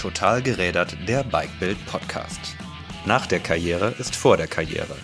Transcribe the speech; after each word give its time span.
Total 0.00 0.40
gerädert, 0.40 0.96
der 1.06 1.24
Bikebild 1.24 1.76
Podcast. 1.84 2.40
Nach 3.04 3.26
der 3.26 3.38
Karriere 3.38 3.94
ist 3.98 4.16
vor 4.16 4.38
der 4.38 4.46
Karriere. 4.46 4.96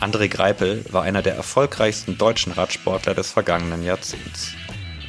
André 0.00 0.28
Greipel 0.28 0.86
war 0.90 1.02
einer 1.02 1.20
der 1.20 1.34
erfolgreichsten 1.34 2.16
deutschen 2.16 2.52
Radsportler 2.52 3.12
des 3.12 3.30
vergangenen 3.30 3.82
Jahrzehnts. 3.84 4.54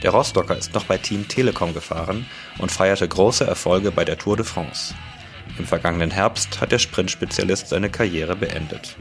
Der 0.04 0.12
Rostocker 0.12 0.57
ist 0.57 0.73
noch 0.73 0.84
bei 0.84 0.98
Team 0.98 1.25
Telekom 1.30 1.73
gefahren 1.73 2.25
und 2.59 2.70
feierte 2.70 3.07
große 3.07 3.48
Erfolge 3.48 3.91
bei 3.91 4.04
der 4.04 4.18
Tour 4.18 4.36
de 4.36 4.46
France. 4.46 4.93
Im 5.58 5.66
vergangenen 5.66 6.12
Herbst 6.12 6.60
hat 6.60 6.74
der 6.74 6.80
Sprintspezialist 6.80 7.70
seine 7.70 7.89
Karriere 7.89 8.36
beendet. 8.36 8.98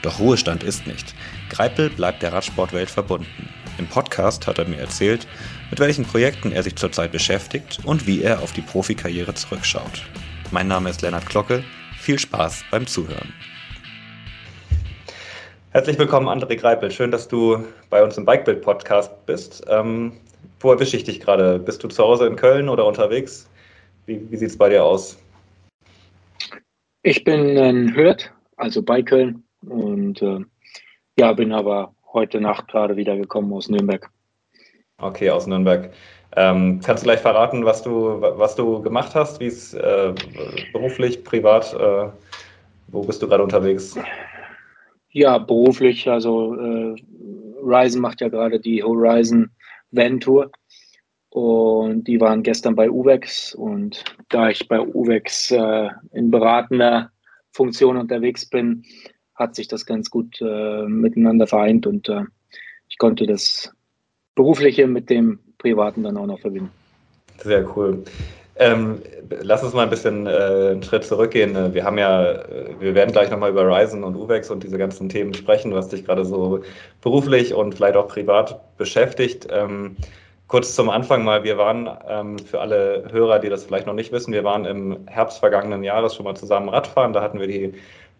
Doch 0.00 0.20
Ruhestand 0.20 0.62
ist 0.62 0.86
nicht. 0.86 1.14
Greipel 1.50 1.90
bleibt 1.90 2.22
der 2.22 2.32
Radsportwelt 2.32 2.88
verbunden. 2.88 3.50
Im 3.76 3.86
Podcast 3.86 4.46
hat 4.46 4.58
er 4.58 4.66
mir 4.66 4.78
erzählt, 4.78 5.26
mit 5.70 5.78
welchen 5.78 6.04
Projekten 6.04 6.50
er 6.52 6.62
sich 6.62 6.74
zurzeit 6.74 7.12
beschäftigt 7.12 7.78
und 7.84 8.06
wie 8.06 8.22
er 8.22 8.42
auf 8.42 8.52
die 8.52 8.60
Profikarriere 8.60 9.34
zurückschaut. 9.34 10.04
Mein 10.50 10.66
Name 10.66 10.90
ist 10.90 11.00
Lennart 11.02 11.26
Glocke. 11.26 11.62
Viel 12.00 12.18
Spaß 12.18 12.64
beim 12.70 12.86
Zuhören. 12.86 13.32
Herzlich 15.70 15.96
willkommen, 15.96 16.28
André 16.28 16.56
Greipel. 16.56 16.90
Schön, 16.90 17.12
dass 17.12 17.28
du 17.28 17.64
bei 17.88 18.02
uns 18.02 18.18
im 18.18 18.24
Bikebild-Podcast 18.24 19.24
bist. 19.26 19.64
Ähm, 19.68 20.12
wo 20.58 20.72
erwische 20.72 20.96
ich 20.96 21.04
dich 21.04 21.20
gerade? 21.20 21.60
Bist 21.60 21.84
du 21.84 21.88
zu 21.88 22.02
Hause 22.02 22.26
in 22.26 22.34
Köln 22.34 22.68
oder 22.68 22.84
unterwegs? 22.84 23.48
Wie, 24.06 24.20
wie 24.28 24.36
sieht 24.36 24.50
es 24.50 24.58
bei 24.58 24.68
dir 24.68 24.84
aus? 24.84 25.16
Ich 27.02 27.22
bin 27.22 27.56
in 27.56 27.94
Hürth, 27.94 28.32
also 28.56 28.82
bei 28.82 29.02
Köln. 29.02 29.44
Und 29.64 30.20
äh, 30.20 30.40
ja, 31.16 31.32
bin 31.32 31.52
aber 31.52 31.94
heute 32.12 32.40
Nacht 32.40 32.66
gerade 32.66 32.96
wieder 32.96 33.16
gekommen 33.16 33.52
aus 33.52 33.68
Nürnberg. 33.68 34.10
Okay, 35.00 35.30
aus 35.30 35.46
Nürnberg. 35.46 35.90
Ähm, 36.36 36.80
kannst 36.84 37.02
du 37.02 37.06
gleich 37.06 37.20
verraten, 37.20 37.64
was 37.64 37.82
du, 37.82 38.20
was 38.20 38.54
du 38.54 38.80
gemacht 38.82 39.14
hast, 39.14 39.40
wie 39.40 39.46
es 39.46 39.74
äh, 39.74 40.14
beruflich, 40.72 41.24
privat, 41.24 41.74
äh, 41.74 42.08
wo 42.88 43.02
bist 43.02 43.20
du 43.22 43.28
gerade 43.28 43.42
unterwegs? 43.42 43.98
Ja, 45.10 45.38
beruflich, 45.38 46.08
also 46.08 46.54
äh, 46.54 46.94
Ryzen 47.62 48.00
macht 48.00 48.20
ja 48.20 48.28
gerade 48.28 48.60
die 48.60 48.82
Horizon 48.82 49.50
Van 49.90 50.20
Tour 50.20 50.50
und 51.30 52.04
die 52.04 52.20
waren 52.20 52.44
gestern 52.44 52.76
bei 52.76 52.88
UVEX 52.88 53.54
und 53.54 54.04
da 54.28 54.50
ich 54.50 54.68
bei 54.68 54.80
UVEX 54.80 55.50
äh, 55.50 55.88
in 56.12 56.30
beratender 56.30 57.10
Funktion 57.52 57.96
unterwegs 57.96 58.46
bin, 58.46 58.84
hat 59.34 59.56
sich 59.56 59.66
das 59.66 59.84
ganz 59.84 60.10
gut 60.10 60.40
äh, 60.40 60.84
miteinander 60.86 61.48
vereint 61.48 61.86
und 61.88 62.08
äh, 62.08 62.22
ich 62.88 62.98
konnte 62.98 63.26
das 63.26 63.72
Berufliche 64.40 64.86
mit 64.86 65.10
dem 65.10 65.38
Privaten 65.58 66.02
dann 66.02 66.16
auch 66.16 66.24
noch 66.24 66.40
verbinden. 66.40 66.70
Sehr 67.44 67.62
cool. 67.76 68.02
Ähm, 68.56 69.02
lass 69.42 69.62
uns 69.62 69.74
mal 69.74 69.82
ein 69.82 69.90
bisschen 69.90 70.26
äh, 70.26 70.30
einen 70.30 70.82
Schritt 70.82 71.04
zurückgehen. 71.04 71.74
Wir 71.74 71.84
haben 71.84 71.98
ja, 71.98 72.32
äh, 72.32 72.74
wir 72.78 72.94
werden 72.94 73.12
gleich 73.12 73.30
nochmal 73.30 73.50
über 73.50 73.66
Ryzen 73.66 74.02
und 74.02 74.16
UVEX 74.16 74.50
und 74.50 74.62
diese 74.62 74.78
ganzen 74.78 75.10
Themen 75.10 75.34
sprechen, 75.34 75.74
was 75.74 75.88
dich 75.88 76.06
gerade 76.06 76.24
so 76.24 76.60
beruflich 77.02 77.52
und 77.52 77.74
vielleicht 77.74 77.96
auch 77.96 78.08
privat 78.08 78.58
beschäftigt. 78.78 79.46
Ähm, 79.50 79.96
kurz 80.48 80.74
zum 80.74 80.88
Anfang 80.88 81.22
mal, 81.22 81.44
wir 81.44 81.58
waren 81.58 81.90
ähm, 82.08 82.38
für 82.38 82.60
alle 82.60 83.04
Hörer, 83.12 83.40
die 83.40 83.50
das 83.50 83.64
vielleicht 83.64 83.86
noch 83.86 83.94
nicht 83.94 84.10
wissen, 84.10 84.32
wir 84.32 84.44
waren 84.44 84.64
im 84.64 85.06
Herbst 85.06 85.40
vergangenen 85.40 85.84
Jahres 85.84 86.14
schon 86.14 86.24
mal 86.24 86.34
zusammen 86.34 86.70
Radfahren. 86.70 87.12
Da 87.12 87.20
hatten 87.20 87.40
wir 87.40 87.46
die 87.46 87.74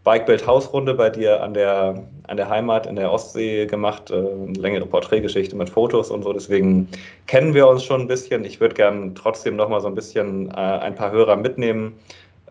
Bikebild-Hausrunde 0.05 0.95
bei 0.95 1.11
dir 1.11 1.43
an 1.43 1.53
der, 1.53 2.03
an 2.27 2.37
der 2.37 2.48
Heimat 2.48 2.87
in 2.87 2.97
der 2.97 3.12
Ostsee 3.12 3.67
gemacht, 3.67 4.11
äh, 4.11 4.15
eine 4.15 4.59
längere 4.59 4.87
Porträtgeschichte 4.87 5.55
mit 5.56 5.69
Fotos 5.69 6.11
und 6.11 6.23
so. 6.23 6.33
Deswegen 6.33 6.89
kennen 7.27 7.53
wir 7.53 7.69
uns 7.69 7.84
schon 7.84 8.03
ein 8.03 8.09
bisschen. 8.09 8.45
Ich 8.45 8.61
würde 8.61 8.75
gerne 8.75 9.12
trotzdem 9.15 9.56
noch 9.56 9.69
mal 9.69 9.81
so 9.81 9.89
ein 9.89 9.95
bisschen 9.95 10.51
äh, 10.51 10.55
ein 10.55 10.95
paar 10.95 11.11
Hörer 11.11 11.37
mitnehmen, 11.37 11.98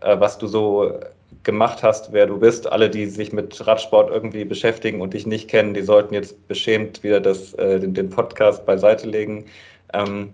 äh, 0.02 0.20
was 0.20 0.38
du 0.38 0.45
so 0.45 0.99
gemacht 1.43 1.82
hast, 1.82 2.11
wer 2.11 2.27
du 2.27 2.38
bist. 2.38 2.71
Alle, 2.71 2.89
die 2.89 3.05
sich 3.08 3.33
mit 3.33 3.65
Radsport 3.65 4.11
irgendwie 4.11 4.45
beschäftigen 4.45 5.02
und 5.02 5.14
dich 5.14 5.26
nicht 5.26 5.49
kennen, 5.49 5.73
die 5.73 5.82
sollten 5.82 6.14
jetzt 6.14 6.48
beschämt 6.48 7.04
wieder 7.04 7.20
das, 7.20 7.54
äh, 7.55 7.80
den, 7.80 7.93
den, 7.93 8.09
Podcast 8.09 8.65
beiseite 8.65 9.08
legen. 9.08 9.45
Ähm, 9.93 10.33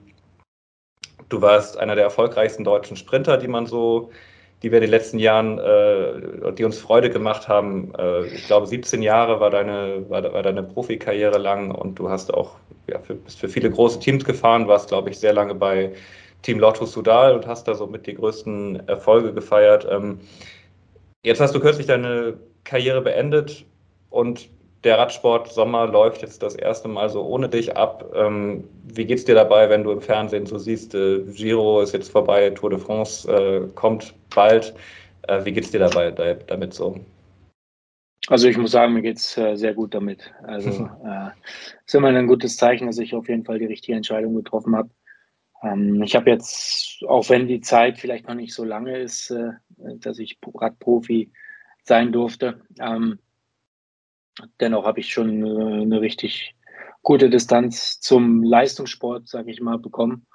du 1.30 1.42
warst 1.42 1.78
einer 1.78 1.96
der 1.96 2.06
erfolgreichsten 2.06 2.64
deutschen 2.64 2.98
Sprinter, 2.98 3.38
die 3.38 3.48
man 3.48 3.66
so 3.66 4.12
die 4.64 4.72
wir 4.72 4.78
in 4.78 4.84
den 4.84 4.92
letzten 4.92 5.20
Jahren, 5.20 5.60
äh, 5.60 6.54
die 6.54 6.64
uns 6.64 6.80
Freude 6.80 7.10
gemacht 7.10 7.48
haben. 7.48 7.94
Äh, 7.98 8.26
ich 8.28 8.48
glaube, 8.48 8.68
17 8.68 9.02
Jahre 9.02 9.40
war 9.40 9.50
deine, 9.50 10.10
war, 10.10 10.24
war 10.34 10.44
deine 10.44 10.64
Profikarriere 10.64 11.38
lang 11.38 11.72
und 11.72 12.00
du 12.00 12.10
hast 12.10 12.34
auch 12.34 12.56
ja, 12.88 13.00
für, 13.00 13.16
bist 13.16 13.40
für 13.40 13.50
viele 13.50 13.70
große 13.70 14.00
Teams 14.00 14.24
gefahren, 14.24 14.68
warst, 14.68 14.90
glaube 14.90 15.10
ich, 15.10 15.20
sehr 15.20 15.34
lange 15.34 15.56
bei 15.56 15.92
Team 16.42 16.60
Lotto 16.60 16.86
Sudal 16.86 17.34
und 17.36 17.48
hast 17.48 17.68
da 17.68 17.74
so 17.74 17.88
mit 17.88 18.08
die 18.08 18.14
größten 18.14 18.88
Erfolge 18.88 19.34
gefeiert. 19.34 19.88
Ähm, 19.90 20.20
jetzt 21.24 21.42
hast 21.42 21.56
du 21.56 21.60
kürzlich 21.60 21.88
deine 21.88 22.36
Karriere 22.64 23.02
beendet 23.02 23.66
und 24.10 24.50
der 24.86 25.00
Radsport 25.00 25.52
Sommer 25.52 25.88
läuft 25.88 26.22
jetzt 26.22 26.44
das 26.44 26.56
erste 26.56 26.88
Mal 26.88 27.10
so 27.10 27.24
ohne 27.24 27.50
dich 27.50 27.76
ab. 27.76 28.06
Ähm, 28.16 28.64
wie 28.84 29.12
es 29.12 29.26
dir 29.26 29.36
dabei, 29.36 29.70
wenn 29.70 29.84
du 29.84 29.92
im 29.92 30.02
Fernsehen 30.02 30.46
so 30.46 30.58
siehst, 30.58 30.94
äh, 30.94 31.24
Giro 31.24 31.82
ist 31.82 31.94
jetzt 31.94 32.12
vorbei, 32.12 32.52
Tour 32.52 32.70
de 32.70 32.80
France 32.80 33.30
äh, 33.30 33.68
kommt 33.74 34.14
bald. 34.34 34.76
Äh, 35.28 35.44
wie 35.44 35.58
es 35.58 35.72
dir 35.72 35.80
dabei 35.80 36.12
da, 36.12 36.36
damit 36.36 36.74
so? 36.74 37.00
Also 38.28 38.48
ich 38.48 38.58
muss 38.58 38.72
sagen, 38.72 38.94
mir 38.94 39.02
geht's 39.02 39.38
äh, 39.38 39.56
sehr 39.56 39.74
gut 39.74 39.94
damit. 39.94 40.32
Also 40.44 40.70
äh, 41.06 41.30
ist 41.86 41.96
immer 41.96 42.10
ein 42.10 42.28
gutes 42.28 42.56
Zeichen, 42.56 42.88
dass 42.88 43.00
ich 43.00 43.14
auf 43.16 43.28
jeden 43.28 43.44
Fall 43.44 43.60
die 43.60 43.66
richtige 43.66 43.98
Entscheidung 43.98 44.36
getroffen 44.36 44.76
habe. 44.76 44.90
Ähm, 45.64 46.04
ich 46.04 46.16
habe 46.16 46.30
jetzt, 46.30 47.04
auch 47.08 47.28
wenn 47.30 47.48
die 47.48 47.62
Zeit 47.62 47.98
vielleicht 47.98 48.28
noch 48.28 48.36
nicht 48.36 48.54
so 48.54 48.64
lange 48.64 49.00
ist, 49.00 49.32
äh, 49.32 49.52
dass 49.78 50.20
ich 50.20 50.38
Radprofi 50.54 51.32
sein 51.84 52.12
durfte, 52.12 52.62
ähm, 52.80 53.20
dennoch 54.60 54.86
habe 54.86 55.00
ich 55.00 55.12
schon 55.12 55.46
äh, 55.46 55.82
eine 55.82 56.02
richtig 56.02 56.56
gute 57.02 57.30
Distanz 57.30 58.00
zum 58.00 58.44
Leistungssport, 58.44 59.28
sage 59.28 59.52
ich 59.52 59.62
mal, 59.62 59.78
bekommen. 59.78 60.26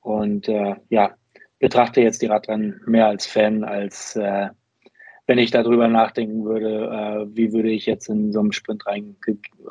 Und 0.00 0.48
äh, 0.48 0.76
ja, 0.88 1.14
betrachte 1.58 2.00
jetzt 2.00 2.22
die 2.22 2.26
Radrennen 2.26 2.80
mehr 2.86 3.06
als 3.06 3.26
Fan, 3.26 3.64
als 3.64 4.16
äh, 4.16 4.48
wenn 5.26 5.38
ich 5.38 5.50
darüber 5.50 5.88
nachdenken 5.88 6.44
würde, 6.44 6.86
äh, 6.86 7.36
wie 7.36 7.52
würde 7.52 7.70
ich 7.70 7.84
jetzt 7.84 8.08
in 8.08 8.32
so 8.32 8.40
einen 8.40 8.52
Sprint 8.52 8.86
reinge 8.86 9.14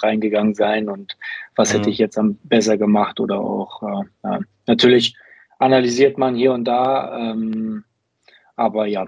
reingegangen 0.03 0.53
sein 0.53 0.87
und 0.87 1.17
was 1.55 1.73
mhm. 1.73 1.77
hätte 1.77 1.89
ich 1.89 1.97
jetzt 1.97 2.17
am 2.17 2.37
besser 2.43 2.77
gemacht 2.77 3.19
oder 3.19 3.39
auch 3.39 3.81
äh, 4.23 4.39
natürlich 4.67 5.15
analysiert 5.57 6.19
man 6.19 6.35
hier 6.35 6.53
und 6.53 6.65
da, 6.65 7.31
ähm, 7.31 7.83
aber 8.55 8.85
ja, 8.85 9.07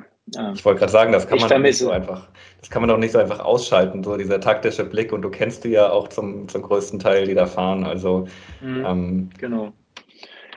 ich 0.53 0.66
wollte 0.66 0.79
gerade 0.79 0.91
sagen, 0.91 1.12
das 1.12 1.28
kann 1.28 1.40
man 1.40 1.62
nicht 1.62 1.78
so 1.78 1.90
einfach, 1.90 2.28
das 2.59 2.69
kann 2.69 2.81
man 2.81 2.90
doch 2.90 2.97
nicht 2.97 3.12
so 3.12 3.19
einfach 3.19 3.40
ausschalten, 3.40 4.03
so 4.03 4.17
dieser 4.17 4.40
taktische 4.40 4.84
Blick. 4.84 5.12
Und 5.12 5.22
du 5.22 5.29
kennst 5.29 5.63
die 5.63 5.69
ja 5.69 5.90
auch 5.90 6.07
zum, 6.07 6.47
zum 6.47 6.62
größten 6.62 7.00
Teil, 7.00 7.25
die 7.25 7.34
da 7.34 7.45
fahren. 7.45 7.84
Also 7.84 8.28
mhm, 8.62 8.85
ähm, 8.85 9.29
genau. 9.38 9.73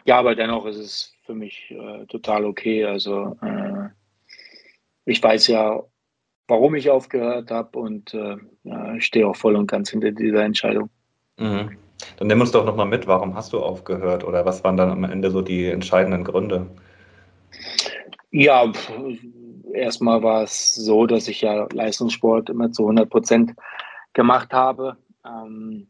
Ja, 0.05 0.19
aber 0.19 0.35
dennoch 0.35 0.67
ist 0.67 0.79
es 0.79 1.15
für 1.25 1.35
mich 1.35 1.71
äh, 1.71 2.07
total 2.07 2.45
okay. 2.45 2.85
Also 2.85 3.37
äh, 3.43 3.89
ich 5.05 5.23
weiß 5.23 5.47
ja, 5.49 5.83
warum 6.49 6.75
ich 6.75 6.91
aufgehört 6.91 7.51
habe 7.51 7.79
und 7.79 8.15
äh, 8.15 8.37
ich 8.97 9.05
stehe 9.05 9.27
auch 9.27 9.37
voll 9.37 9.57
und 9.57 9.71
ganz 9.71 9.91
hinter 9.91 10.11
dieser 10.11 10.45
Entscheidung. 10.45 10.91
Mhm. 11.39 11.77
Dann 12.17 12.27
nimm 12.27 12.41
uns 12.41 12.51
doch 12.51 12.65
nochmal 12.65 12.87
mit, 12.87 13.07
warum 13.07 13.35
hast 13.35 13.53
du 13.53 13.61
aufgehört 13.61 14.25
oder 14.25 14.45
was 14.45 14.65
waren 14.65 14.77
dann 14.77 14.91
am 14.91 15.05
Ende 15.05 15.31
so 15.31 15.41
die 15.41 15.67
entscheidenden 15.67 16.25
Gründe? 16.25 16.67
Ja, 18.31 18.73
erstmal 19.73 20.23
war 20.23 20.43
es 20.43 20.75
so, 20.75 21.07
dass 21.07 21.29
ich 21.29 21.41
ja 21.41 21.67
Leistungssport 21.73 22.51
immer 22.51 22.73
zu 22.73 22.83
100 22.83 23.09
Prozent 23.09 23.55
gemacht 24.13 24.53
habe. 24.53 24.97
Ähm, 25.25 25.89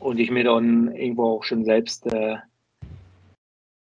und 0.00 0.18
ich 0.18 0.30
mir 0.30 0.44
dann 0.44 0.92
irgendwo 0.94 1.24
auch 1.24 1.44
schon 1.44 1.64
selbst, 1.64 2.06
äh, 2.06 2.36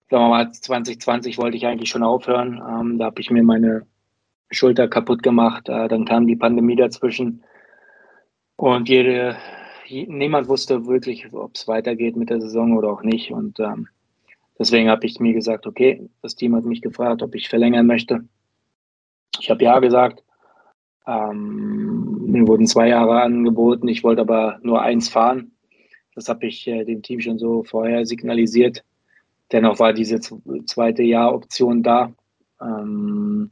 sagen 0.10 0.24
wir 0.24 0.30
mal, 0.30 0.52
2020 0.52 1.38
wollte 1.38 1.58
ich 1.58 1.66
eigentlich 1.66 1.90
schon 1.90 2.04
aufhören. 2.04 2.62
Ähm, 2.68 2.98
da 3.00 3.06
habe 3.06 3.22
ich 3.22 3.32
mir 3.32 3.44
meine 3.44 3.86
Schulter 4.52 4.88
kaputt 4.88 5.24
gemacht. 5.24 5.70
Äh, 5.70 5.88
dann 5.88 6.06
kam 6.06 6.28
die 6.28 6.36
Pandemie 6.36 6.76
dazwischen. 6.76 7.44
Und 8.58 8.88
jede, 8.88 9.38
niemand 9.90 10.48
wusste 10.48 10.86
wirklich, 10.86 11.32
ob 11.34 11.56
es 11.56 11.68
weitergeht 11.68 12.16
mit 12.16 12.30
der 12.30 12.42
Saison 12.42 12.78
oder 12.78 12.90
auch 12.90 13.04
nicht. 13.04 13.32
Und 13.32 13.60
ähm, 13.60 13.88
deswegen 14.58 14.90
habe 14.90 15.06
ich 15.06 15.20
mir 15.20 15.34
gesagt, 15.34 15.68
okay, 15.68 16.10
das 16.22 16.36
Team 16.36 16.56
hat 16.56 16.64
mich 16.66 16.82
gefragt, 16.82 17.22
ob 17.22 17.36
ich 17.36 17.50
verlängern 17.50 17.86
möchte. 17.86 18.26
Ich 19.40 19.50
habe 19.50 19.64
ja 19.64 19.80
gesagt. 19.80 20.24
Ähm, 21.08 22.26
mir 22.26 22.48
wurden 22.48 22.68
zwei 22.68 22.90
Jahre 22.90 23.22
angeboten. 23.22 23.88
Ich 23.88 24.04
wollte 24.04 24.22
aber 24.22 24.60
nur 24.62 24.82
eins 24.82 25.10
fahren. 25.10 25.52
Das 26.16 26.30
habe 26.30 26.48
ich 26.48 26.68
äh, 26.68 26.84
dem 26.84 27.02
Team 27.02 27.20
schon 27.20 27.38
so 27.38 27.64
vorher 27.64 28.06
signalisiert. 28.06 28.84
Dennoch 29.52 29.80
war 29.80 29.94
diese 29.94 30.20
zweite 30.20 31.04
Jahroption 31.04 31.84
da. 31.84 32.12
Ähm, 32.62 33.52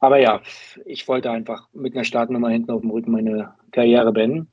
aber 0.00 0.18
ja, 0.18 0.42
ich 0.84 1.08
wollte 1.08 1.30
einfach 1.30 1.68
mit 1.72 1.94
einer 1.94 2.04
Startnummer 2.04 2.50
hinten 2.50 2.70
auf 2.70 2.82
dem 2.82 2.90
Rücken 2.90 3.12
meine 3.12 3.54
Karriere 3.72 4.12
beenden. 4.12 4.48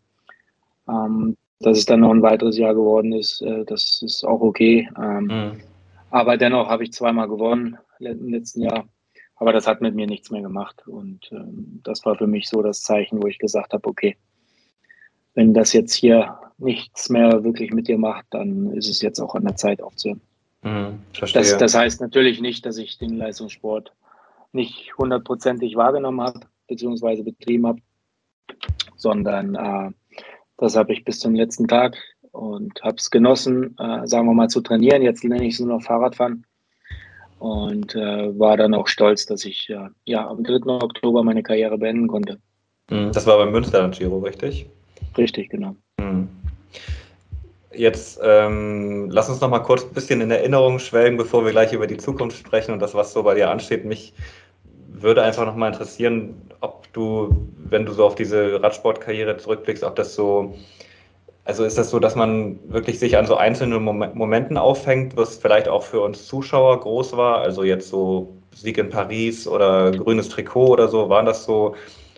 Ähm, 0.88 1.36
dass 1.60 1.78
es 1.78 1.86
dann 1.86 2.02
noch 2.02 2.12
ein 2.12 2.22
weiteres 2.22 2.58
Jahr 2.58 2.74
geworden 2.74 3.14
ist, 3.14 3.42
äh, 3.42 3.64
das 3.66 4.02
ist 4.02 4.24
auch 4.24 4.42
okay. 4.42 4.90
Ähm, 4.98 5.26
mhm. 5.26 5.62
Aber 6.12 6.38
dennoch 6.38 6.70
habe 6.70 6.84
ich 6.84 6.94
zweimal 6.94 7.28
gewonnen. 7.28 7.78
im 8.00 8.30
letzten 8.30 8.62
Jahr. 8.62 8.86
Aber 9.36 9.52
das 9.52 9.68
hat 9.68 9.82
mit 9.82 9.96
mir 9.96 10.08
nichts 10.08 10.32
mehr 10.32 10.42
gemacht. 10.42 10.88
Und 10.88 11.30
ähm, 11.32 11.82
das 11.84 12.06
war 12.06 12.16
für 12.16 12.28
mich 12.28 12.48
so 12.48 12.62
das 12.62 12.82
Zeichen, 12.82 13.22
wo 13.22 13.28
ich 13.28 13.40
gesagt 13.40 13.74
habe, 13.74 13.88
okay, 13.88 14.16
wenn 15.34 15.54
das 15.54 15.74
jetzt 15.74 15.94
hier 15.94 16.38
nichts 16.58 17.10
mehr 17.10 17.44
wirklich 17.44 17.74
mit 17.74 17.88
dir 17.88 17.98
macht, 17.98 18.26
dann 18.30 18.72
ist 18.72 18.88
es 18.88 19.02
jetzt 19.02 19.20
auch 19.20 19.36
an 19.36 19.46
der 19.46 19.56
Zeit 19.56 19.82
aufzuhören. 19.82 20.22
Mhm, 20.62 21.00
das, 21.20 21.58
das 21.58 21.76
heißt 21.76 22.00
natürlich 22.00 22.40
nicht, 22.40 22.66
dass 22.66 22.78
ich 22.78 22.98
den 22.98 23.18
Leistungssport 23.18 23.94
nicht 24.52 24.96
hundertprozentig 24.98 25.76
wahrgenommen 25.76 26.22
habe, 26.22 26.42
beziehungsweise 26.68 27.24
betrieben 27.24 27.68
habe, 27.68 27.82
sondern 28.96 29.56
äh, 29.56 29.92
das 30.58 30.76
habe 30.76 30.94
ich 30.94 31.04
bis 31.04 31.20
zum 31.20 31.36
letzten 31.36 31.68
Tag 31.68 31.98
und 32.32 32.82
habe 32.84 32.96
es 32.98 33.10
genossen, 33.12 33.76
äh, 33.78 34.08
sagen 34.08 34.28
wir 34.28 34.34
mal, 34.34 34.50
zu 34.50 34.62
trainieren. 34.62 35.02
Jetzt 35.02 35.24
nenne 35.24 35.46
ich 35.46 35.56
es 35.56 35.60
nur 35.60 35.76
noch 35.76 35.84
Fahrradfahren 35.84 36.46
und 37.44 37.94
äh, 37.94 38.40
war 38.40 38.56
dann 38.56 38.74
auch 38.74 38.88
stolz, 38.88 39.26
dass 39.26 39.44
ich 39.44 39.70
äh, 39.70 39.90
ja 40.06 40.26
am 40.26 40.46
3. 40.46 40.66
Oktober 40.66 41.26
meine 41.26 41.44
Karriere 41.44 41.78
beenden 41.78 42.08
konnte. 42.08 42.40
Mhm. 42.90 43.12
Das 43.12 43.28
war 43.28 43.38
beim 43.38 43.52
Münster 43.52 43.86
Giro, 43.90 44.20
richtig? 44.20 44.66
Richtig, 45.18 45.50
genau. 45.50 45.76
Mhm. 45.98 46.30
Jetzt 47.76 48.18
ähm, 48.24 49.10
lass 49.12 49.28
uns 49.28 49.42
noch 49.42 49.50
mal 49.50 49.60
kurz 49.60 49.84
ein 49.84 49.94
bisschen 49.94 50.22
in 50.22 50.32
Erinnerung 50.32 50.80
schwelgen, 50.80 51.18
bevor 51.18 51.44
wir 51.44 51.52
gleich 51.52 51.74
über 51.74 51.86
die 51.86 51.98
Zukunft 51.98 52.38
sprechen 52.38 52.72
und 52.72 52.80
das, 52.80 52.94
was 52.94 53.12
so 53.12 53.24
bei 53.24 53.36
dir 53.36 53.50
ansteht. 53.50 53.84
Mich 53.84 54.14
würde 54.88 55.22
einfach 55.22 55.46
noch 55.46 55.58
mal 55.58 55.68
interessieren, 55.68 56.36
ob 56.62 56.94
du, 56.94 57.50
wenn 57.58 57.86
du 57.86 57.92
so 57.92 58.06
auf 58.06 58.16
diese 58.16 58.64
Radsportkarriere 58.64 59.36
zurückblickst, 59.36 59.84
ob 59.84 59.98
das 59.98 60.16
so 60.16 60.56
also 61.46 61.66
ist 61.66 61.78
das 61.78 61.90
so, 61.90 62.00
dass 62.00 62.16
man 62.16 62.60
wirklich 62.72 63.00
sich 63.00 63.18
an 63.18 63.26
so 63.26 63.36
einzelnen 63.36 63.84
Momenten 63.84 64.58
aufhängt, 64.58 65.18
was 65.18 65.38
vielleicht 65.38 65.68
auch 65.68 65.84
für 65.84 66.02
uns 66.02 66.26
Zuschauer 66.28 66.80
groß 66.80 67.18
war? 67.18 67.40
Also 67.40 67.64
jetzt 67.64 67.90
so 67.90 68.38
Sieg 68.56 68.78
in 68.78 68.90
Paris 68.90 69.48
oder 69.48 69.92
grünes 69.92 70.30
Trikot 70.30 70.68
oder 70.68 70.88
so, 70.88 71.10
waren 71.10 71.26
das 71.26 71.44
so, 71.44 71.76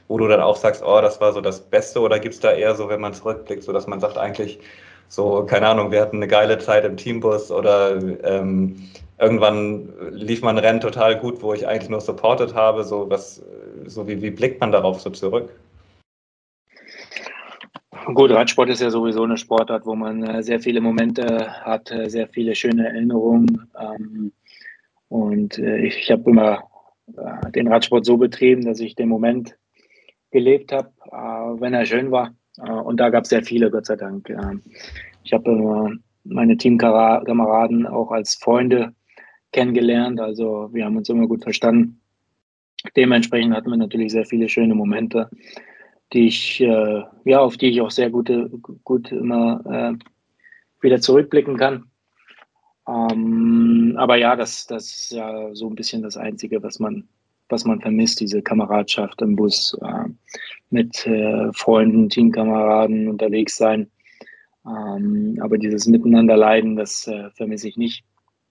wo 0.07 0.17
du 0.19 0.27
dann 0.27 0.41
auch 0.41 0.57
sagst, 0.57 0.83
oh, 0.85 1.01
das 1.01 1.19
war 1.21 1.33
so 1.33 1.41
das 1.41 1.59
Beste? 1.61 2.01
Oder 2.01 2.19
gibt 2.19 2.35
es 2.35 2.39
da 2.39 2.51
eher 2.51 2.75
so, 2.75 2.87
wenn 2.89 3.01
man 3.01 3.13
zurückblickt, 3.13 3.63
so 3.63 3.73
dass 3.73 3.87
man 3.87 3.99
sagt 3.99 4.17
eigentlich, 4.17 4.59
so, 5.07 5.43
keine 5.45 5.67
Ahnung, 5.67 5.91
wir 5.91 6.01
hatten 6.01 6.17
eine 6.17 6.27
geile 6.27 6.57
Zeit 6.59 6.85
im 6.85 6.97
Teambus 6.97 7.51
oder 7.51 7.97
ähm, 8.23 8.89
irgendwann 9.19 9.89
lief 10.11 10.41
man 10.41 10.57
Rennen 10.57 10.81
total 10.81 11.17
gut, 11.17 11.41
wo 11.41 11.53
ich 11.53 11.67
eigentlich 11.67 11.89
nur 11.89 12.01
supported 12.01 12.53
habe, 12.53 12.83
so 12.83 13.09
was, 13.09 13.41
so 13.85 14.07
wie, 14.07 14.21
wie 14.21 14.31
blickt 14.31 14.59
man 14.61 14.71
darauf 14.71 14.99
so 15.01 15.09
zurück? 15.09 15.49
Gut, 18.13 18.29
Radsport 18.29 18.69
ist 18.69 18.81
ja 18.81 18.91
sowieso 18.91 19.23
eine 19.23 19.35
Sportart, 19.35 19.87
wo 19.87 19.95
man 19.95 20.21
äh, 20.21 20.43
sehr 20.43 20.59
viele 20.59 20.79
Momente 20.79 21.49
hat, 21.63 21.89
äh, 21.89 22.07
sehr 22.07 22.27
viele 22.27 22.53
schöne 22.53 22.87
Erinnerungen. 22.87 23.67
Ähm, 23.79 24.31
und 25.09 25.57
äh, 25.57 25.77
ich 25.79 26.11
habe 26.11 26.29
immer 26.29 26.63
den 27.53 27.67
Radsport 27.67 28.05
so 28.05 28.17
betrieben, 28.17 28.65
dass 28.65 28.79
ich 28.79 28.95
den 28.95 29.09
Moment 29.09 29.55
gelebt 30.31 30.71
habe, 30.71 30.89
wenn 31.59 31.75
er 31.75 31.85
schön 31.85 32.09
war. 32.09 32.33
und 32.57 32.99
da 32.99 33.11
gab 33.11 33.25
es 33.25 33.29
sehr 33.29 33.43
viele, 33.43 33.69
Gott 33.69 33.85
sei 33.85 33.95
Dank. 33.95 34.27
Ich 35.23 35.31
habe 35.31 35.99
meine 36.23 36.57
Teamkameraden 36.57 37.85
auch 37.85 38.09
als 38.09 38.33
Freunde 38.33 38.95
kennengelernt. 39.51 40.19
Also 40.19 40.69
wir 40.73 40.85
haben 40.85 40.97
uns 40.97 41.07
immer 41.09 41.27
gut 41.27 41.43
verstanden. 41.43 42.01
Dementsprechend 42.95 43.53
hatten 43.53 43.69
wir 43.69 43.77
natürlich 43.77 44.11
sehr 44.11 44.25
viele 44.25 44.49
schöne 44.49 44.73
Momente 44.73 45.29
die 46.13 46.27
ich, 46.27 46.61
äh, 46.61 47.03
ja, 47.25 47.39
auf 47.39 47.57
die 47.57 47.67
ich 47.67 47.81
auch 47.81 47.91
sehr 47.91 48.09
gute, 48.09 48.49
gut 48.83 49.11
immer 49.11 49.61
äh, 49.65 49.93
wieder 50.81 51.01
zurückblicken 51.01 51.57
kann. 51.57 51.89
Ähm, 52.87 53.95
aber 53.97 54.17
ja, 54.17 54.35
das, 54.35 54.67
das 54.67 54.85
ist 54.85 55.11
ja 55.11 55.53
so 55.55 55.67
ein 55.67 55.75
bisschen 55.75 56.03
das 56.03 56.17
Einzige, 56.17 56.61
was 56.61 56.79
man, 56.79 57.07
was 57.49 57.65
man 57.65 57.81
vermisst, 57.81 58.19
diese 58.19 58.41
Kameradschaft 58.41 59.21
im 59.21 59.35
Bus, 59.35 59.75
äh, 59.81 60.09
mit 60.69 61.05
äh, 61.07 61.51
Freunden, 61.53 62.09
Teamkameraden 62.09 63.07
unterwegs 63.07 63.57
sein. 63.57 63.89
Ähm, 64.65 65.39
aber 65.41 65.57
dieses 65.57 65.87
Miteinanderleiden, 65.87 66.75
das 66.75 67.07
äh, 67.07 67.29
vermisse 67.31 67.67
ich 67.67 67.77
nicht. 67.77 68.03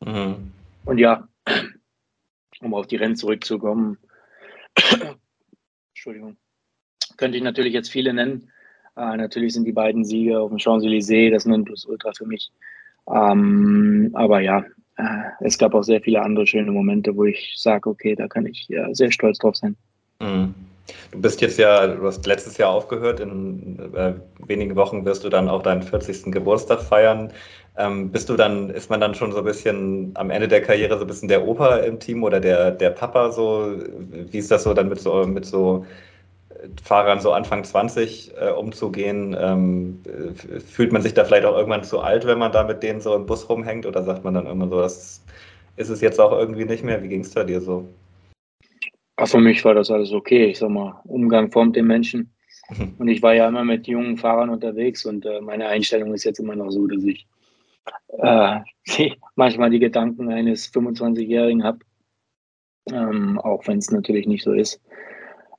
Mhm. 0.05 0.53
Und 0.85 0.99
ja, 0.99 1.29
um 2.61 2.75
auf 2.75 2.87
die 2.87 2.97
Rennen 2.97 3.17
zurückzukommen, 3.17 3.99
Entschuldigung 5.95 6.37
könnte 7.17 7.37
ich 7.37 7.45
natürlich 7.45 7.73
jetzt 7.73 7.91
viele 7.91 8.13
nennen. 8.13 8.51
Äh, 8.97 9.17
natürlich 9.17 9.55
sind 9.55 9.67
die 9.67 9.73
beiden 9.73 10.05
Siege 10.05 10.39
auf 10.39 10.51
dem 10.51 10.59
Champs-Élysées 10.59 11.31
das 11.31 11.47
Nonplusultra 11.47 12.13
für 12.17 12.27
mich. 12.27 12.51
Ähm, 13.13 14.11
aber 14.15 14.41
ja, 14.41 14.65
äh, 14.97 15.03
es 15.41 15.59
gab 15.59 15.75
auch 15.75 15.83
sehr 15.83 16.01
viele 16.01 16.23
andere 16.23 16.47
schöne 16.47 16.71
Momente, 16.71 17.17
wo 17.17 17.25
ich 17.25 17.55
sage, 17.57 17.89
okay, 17.91 18.15
da 18.15 18.29
kann 18.29 18.47
ich 18.47 18.71
äh, 18.71 18.93
sehr 18.93 19.11
stolz 19.11 19.39
drauf 19.39 19.57
sein. 19.57 19.77
Mhm. 20.21 20.55
Du 21.11 21.21
bist 21.21 21.41
jetzt 21.41 21.59
ja, 21.59 21.87
du 21.87 22.07
hast 22.07 22.27
letztes 22.27 22.59
Jahr 22.59 22.71
aufgehört. 22.71 23.19
In 23.19 23.79
äh, 23.95 24.15
wenigen 24.47 24.77
Wochen 24.77 25.05
wirst 25.05 25.25
du 25.25 25.31
dann 25.31 25.49
auch 25.49 25.63
deinen 25.63 25.83
40. 25.83 26.31
Geburtstag 26.31 26.83
feiern. 26.83 27.33
Ähm, 27.77 28.11
bist 28.11 28.29
du 28.29 28.37
dann, 28.37 28.71
ist 28.71 28.91
man 28.91 29.01
dann 29.01 29.15
schon 29.15 29.33
so 29.33 29.39
ein 29.39 29.45
bisschen 29.45 30.13
am 30.15 30.31
Ende 30.31 30.47
der 30.47 30.63
Karriere 30.63 30.97
so 30.97 31.05
ein 31.05 31.07
bisschen 31.07 31.29
der 31.29 31.47
Opa 31.47 31.79
im 31.79 31.99
Team 31.99 32.23
oder 32.23 32.39
der, 32.39 32.71
der 32.71 32.91
Papa 32.91 33.33
so? 33.33 33.75
Wie 34.31 34.39
ist 34.39 34.51
das 34.51 34.65
so 34.65 34.75
dann 34.75 34.89
mit 34.89 35.01
so, 35.01 35.27
mit 35.27 35.47
so 35.47 35.87
Fahrern 36.83 37.21
so 37.21 37.33
Anfang 37.33 37.65
20 37.65 38.33
äh, 38.37 38.51
umzugehen? 38.51 39.37
Ähm, 39.39 40.03
fühlt 40.67 40.93
man 40.93 41.03
sich 41.03 41.15
da 41.15 41.25
vielleicht 41.25 41.47
auch 41.47 41.57
irgendwann 41.57 41.85
zu 41.85 42.01
alt, 42.01 42.27
wenn 42.27 42.39
man 42.39 42.53
da 42.53 42.65
mit 42.65 42.83
denen 42.83 43.01
so 43.01 43.15
im 43.15 43.27
Bus 43.27 43.49
rumhängt? 43.49 43.87
Oder 43.87 44.03
sagt 44.03 44.25
man 44.25 44.35
dann 44.35 44.47
immer 44.47 44.69
so, 44.69 44.81
das 44.81 45.23
ist 45.77 45.89
es 45.89 46.01
jetzt 46.01 46.21
auch 46.21 46.33
irgendwie 46.33 46.65
nicht 46.65 46.85
mehr? 46.85 47.03
Wie 47.03 47.09
ging 47.09 47.21
es 47.21 47.31
da 47.31 47.45
dir 47.45 47.61
so? 47.61 47.89
Ach, 49.17 49.29
für 49.29 49.39
mich 49.39 49.65
war 49.65 49.75
das 49.75 49.91
alles 49.91 50.13
okay. 50.13 50.47
Ich 50.47 50.59
sag 50.59 50.71
mal, 50.71 51.01
Umgang 51.05 51.51
formt 51.51 51.77
den 51.77 51.87
Menschen. 51.87 52.33
Und 52.99 53.09
ich 53.09 53.23
war 53.23 53.35
ja 53.35 53.49
immer 53.49 53.65
mit 53.65 53.87
jungen 53.87 54.17
Fahrern 54.17 54.51
unterwegs 54.51 55.05
und 55.05 55.27
äh, 55.27 55.41
meine 55.43 55.69
Einstellung 55.69 56.15
ist 56.15 56.25
jetzt 56.25 56.39
immer 56.39 56.57
noch 56.57 56.71
so, 56.71 56.87
dass 56.87 57.05
ich 57.05 57.27
äh, 58.19 58.61
manchmal 59.37 59.71
die 59.71 59.79
Gedanken 59.79 60.31
eines 60.31 60.73
25-Jährigen 60.73 61.63
habe, 61.63 61.81
ähm, 62.91 63.39
auch 63.39 63.67
wenn 63.67 63.79
es 63.79 63.91
natürlich 63.91 64.27
nicht 64.27 64.45
so 64.45 64.53
ist. 64.53 64.81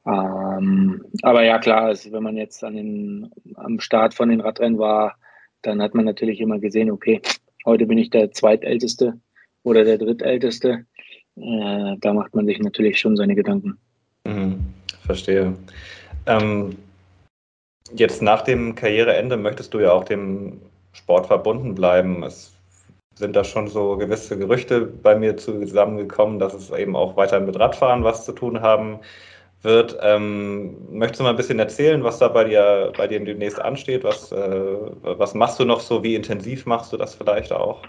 Ähm, 0.06 1.04
aber 1.24 1.44
ja, 1.44 1.58
klar, 1.58 1.84
also 1.84 2.12
wenn 2.12 2.24
man 2.24 2.38
jetzt 2.38 2.64
an 2.64 2.76
den, 2.76 3.32
am 3.56 3.80
Start 3.80 4.14
von 4.14 4.30
den 4.30 4.42
Radrennen 4.42 4.78
war, 4.78 5.16
dann 5.62 5.82
hat 5.82 5.96
man 5.96 6.06
natürlich 6.06 6.40
immer 6.40 6.60
gesehen, 6.60 6.92
okay, 6.92 7.22
heute 7.66 7.88
bin 7.88 7.98
ich 7.98 8.12
der 8.12 8.32
Zweitälteste 8.32 9.20
oder 9.64 9.84
der 9.84 9.98
Drittälteste. 9.98 10.86
Äh, 11.36 11.96
da 12.00 12.14
macht 12.14 12.36
man 12.36 12.46
sich 12.46 12.60
natürlich 12.60 13.00
schon 13.00 13.18
seine 13.18 13.36
Gedanken. 13.36 13.78
Mhm, 14.26 14.60
verstehe. 15.02 15.56
Ähm, 16.28 16.78
jetzt 17.94 18.22
nach 18.22 18.44
dem 18.44 18.76
Karriereende 18.76 19.38
möchtest 19.38 19.74
du 19.74 19.80
ja 19.80 19.92
auch 19.92 20.04
dem 20.04 20.62
Sport 20.94 21.28
verbunden 21.28 21.74
bleiben. 21.74 22.24
Es 22.24 22.54
sind 23.16 23.36
da 23.36 23.44
schon 23.44 23.68
so 23.68 23.98
gewisse 23.98 24.38
Gerüchte 24.38 24.82
bei 24.82 25.18
mir 25.18 25.36
zusammengekommen, 25.38 26.38
dass 26.38 26.54
es 26.54 26.70
eben 26.72 26.96
auch 26.96 27.18
weiter 27.18 27.40
mit 27.40 27.58
Radfahren 27.58 28.04
was 28.04 28.26
zu 28.26 28.34
tun 28.34 28.62
haben 28.62 29.00
wird. 29.62 29.98
Ähm, 30.02 30.78
möchtest 30.92 31.20
du 31.20 31.24
mal 31.24 31.32
ein 31.32 31.36
bisschen 31.36 31.60
erzählen, 31.60 32.04
was 32.04 32.20
da 32.20 32.28
bei 32.28 32.44
dir, 32.44 32.94
bei 32.96 33.08
dir 33.08 33.20
demnächst 33.20 33.60
ansteht? 33.60 34.04
Was, 34.04 34.32
äh, 34.32 34.78
was 35.02 35.34
machst 35.34 35.60
du 35.60 35.66
noch 35.66 35.80
so? 35.80 36.04
Wie 36.04 36.16
intensiv 36.16 36.66
machst 36.66 36.94
du 36.94 36.98
das 36.98 37.16
vielleicht 37.16 37.52
auch? 37.52 37.82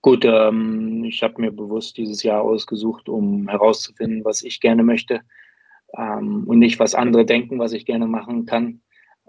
Gut, 0.00 0.24
ähm, 0.24 1.04
ich 1.04 1.22
habe 1.22 1.40
mir 1.40 1.52
bewusst 1.52 1.96
dieses 1.96 2.24
Jahr 2.24 2.42
ausgesucht, 2.42 3.08
um 3.08 3.48
herauszufinden, 3.48 4.24
was 4.24 4.42
ich 4.42 4.60
gerne 4.60 4.82
möchte 4.82 5.20
ähm, 5.96 6.44
und 6.48 6.58
nicht, 6.58 6.80
was 6.80 6.96
andere 6.96 7.24
denken, 7.24 7.60
was 7.60 7.72
ich 7.72 7.86
gerne 7.86 8.08
machen 8.08 8.44
kann. 8.44 8.80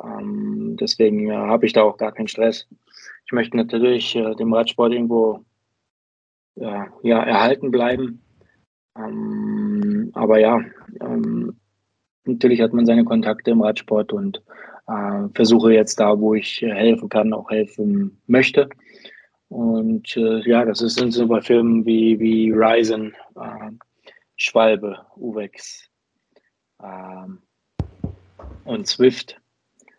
Ähm, 0.03 0.75
deswegen 0.79 1.27
ja, 1.27 1.47
habe 1.47 1.67
ich 1.67 1.73
da 1.73 1.83
auch 1.83 1.97
gar 1.97 2.11
keinen 2.11 2.27
Stress. 2.27 2.67
Ich 3.25 3.31
möchte 3.31 3.55
natürlich 3.55 4.15
äh, 4.15 4.33
dem 4.35 4.53
Radsport 4.53 4.93
irgendwo 4.93 5.45
ja, 6.55 6.87
ja, 7.03 7.23
erhalten 7.23 7.71
bleiben. 7.71 8.21
Ähm, 8.97 10.11
aber 10.13 10.39
ja, 10.39 10.61
ähm, 11.01 11.57
natürlich 12.25 12.61
hat 12.61 12.73
man 12.73 12.85
seine 12.85 13.03
Kontakte 13.03 13.51
im 13.51 13.61
Radsport 13.61 14.13
und 14.13 14.41
äh, 14.87 15.27
versuche 15.33 15.73
jetzt 15.73 15.99
da, 15.99 16.19
wo 16.19 16.33
ich 16.33 16.61
helfen 16.61 17.09
kann, 17.09 17.33
auch 17.33 17.49
helfen 17.49 18.21
möchte. 18.27 18.69
Und 19.49 20.17
äh, 20.17 20.47
ja, 20.49 20.65
das 20.65 20.79
sind 20.79 21.11
so 21.11 21.27
bei 21.27 21.41
Filmen 21.41 21.85
wie, 21.85 22.19
wie 22.19 22.51
Ryzen, 22.51 23.13
äh, 23.35 23.71
Schwalbe, 24.35 24.99
Uwex 25.15 25.89
ähm, 26.83 27.39
und 28.65 28.87
Swift. 28.87 29.39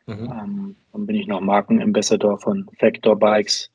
Mhm. 0.07 0.33
Ähm, 0.33 0.77
dann 0.93 1.07
bin 1.07 1.17
ich 1.17 1.27
noch 1.27 1.41
Markenambassador 1.41 2.39
von 2.39 2.69
Factor 2.79 3.17
Bikes. 3.17 3.71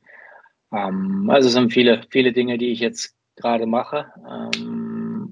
Ähm, 0.72 1.30
also 1.30 1.48
es 1.48 1.54
sind 1.54 1.72
viele, 1.72 2.02
viele 2.10 2.34
Dinge, 2.34 2.58
die 2.58 2.72
ich 2.72 2.82
jetzt 2.82 3.16
gerade 3.36 3.66
mache. 3.66 4.06
Ähm, 4.30 4.79